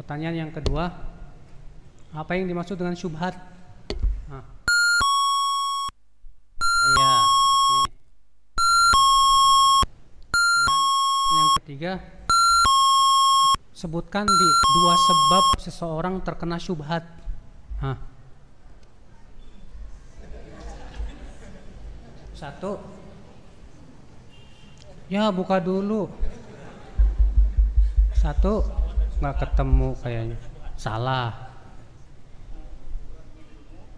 [0.03, 0.90] Pertanyaan yang kedua,
[2.11, 3.38] apa yang dimaksud dengan syubhat?
[4.26, 4.42] Nah.
[6.98, 7.14] Ya,
[7.70, 7.86] nih.
[11.38, 11.92] Yang, ketiga,
[13.70, 17.07] sebutkan di dua sebab seseorang terkena syubhat.
[17.78, 17.94] Hah.
[22.34, 22.82] Satu.
[25.07, 26.11] Ya buka dulu.
[28.18, 28.82] Satu
[29.23, 30.39] nggak ketemu kayaknya.
[30.75, 31.31] Salah.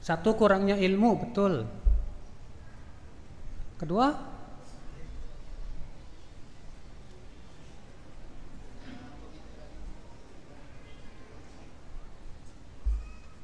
[0.05, 1.65] Satu kurangnya ilmu betul.
[3.81, 4.13] Kedua?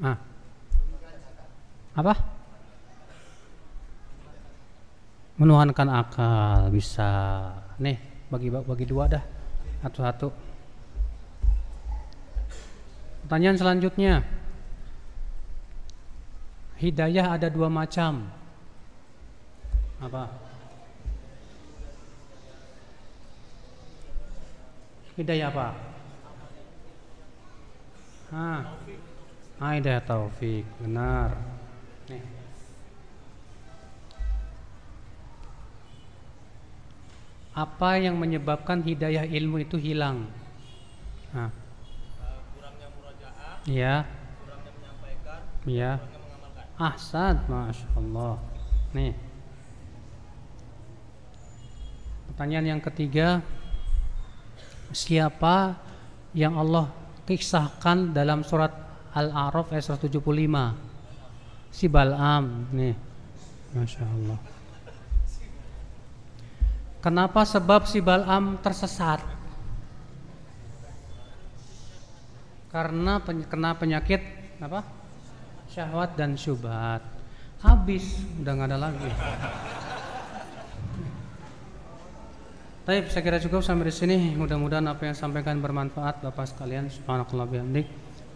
[0.04, 0.16] Ah.
[1.96, 2.14] Apa?
[5.40, 7.08] Menuhankan akal bisa.
[7.80, 7.96] Nih
[8.28, 9.24] bagi bagi dua dah.
[9.80, 10.49] Satu-satu
[13.30, 14.26] Pertanyaan selanjutnya.
[16.82, 18.26] Hidayah ada dua macam.
[20.02, 20.34] Apa?
[25.14, 25.78] Hidayah apa?
[28.34, 28.66] Ah,
[29.62, 31.38] ah hidayah taufik, benar.
[32.10, 32.26] Nih.
[37.54, 40.26] Apa yang menyebabkan hidayah ilmu itu hilang?
[41.30, 41.59] Nah,
[43.68, 44.08] Iya.
[45.68, 46.00] Iya.
[46.80, 48.40] Ahsan, masya Allah.
[48.96, 49.12] Nih.
[52.32, 53.44] Pertanyaan yang ketiga,
[54.96, 55.76] siapa
[56.32, 56.88] yang Allah
[57.28, 58.72] kisahkan dalam surat
[59.12, 60.72] Al-A'raf ayat 175?
[61.68, 62.96] Si Bal'am, nih.
[63.76, 64.38] Masya Allah.
[67.00, 69.39] Kenapa sebab si Bal'am tersesat?
[72.70, 74.22] Karena kena penyakit
[74.62, 74.86] apa
[75.70, 77.02] syahwat dan syubhat
[77.60, 79.10] habis udah nggak ada lagi
[82.80, 84.16] Taib, saya kira cukup sampai di sini.
[84.34, 86.90] Mudah-mudahan apa yang sampaikan bermanfaat Bapak sekalian.
[86.90, 87.86] Subhanakallah bihamdik.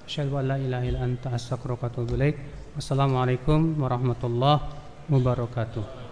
[0.04, 2.36] Asyhadu an la ilaha illa anta astaghfiruka wa atubu ilaik.
[2.76, 4.62] Wassalamualaikum warahmatullahi
[5.08, 6.03] wabarakatuh.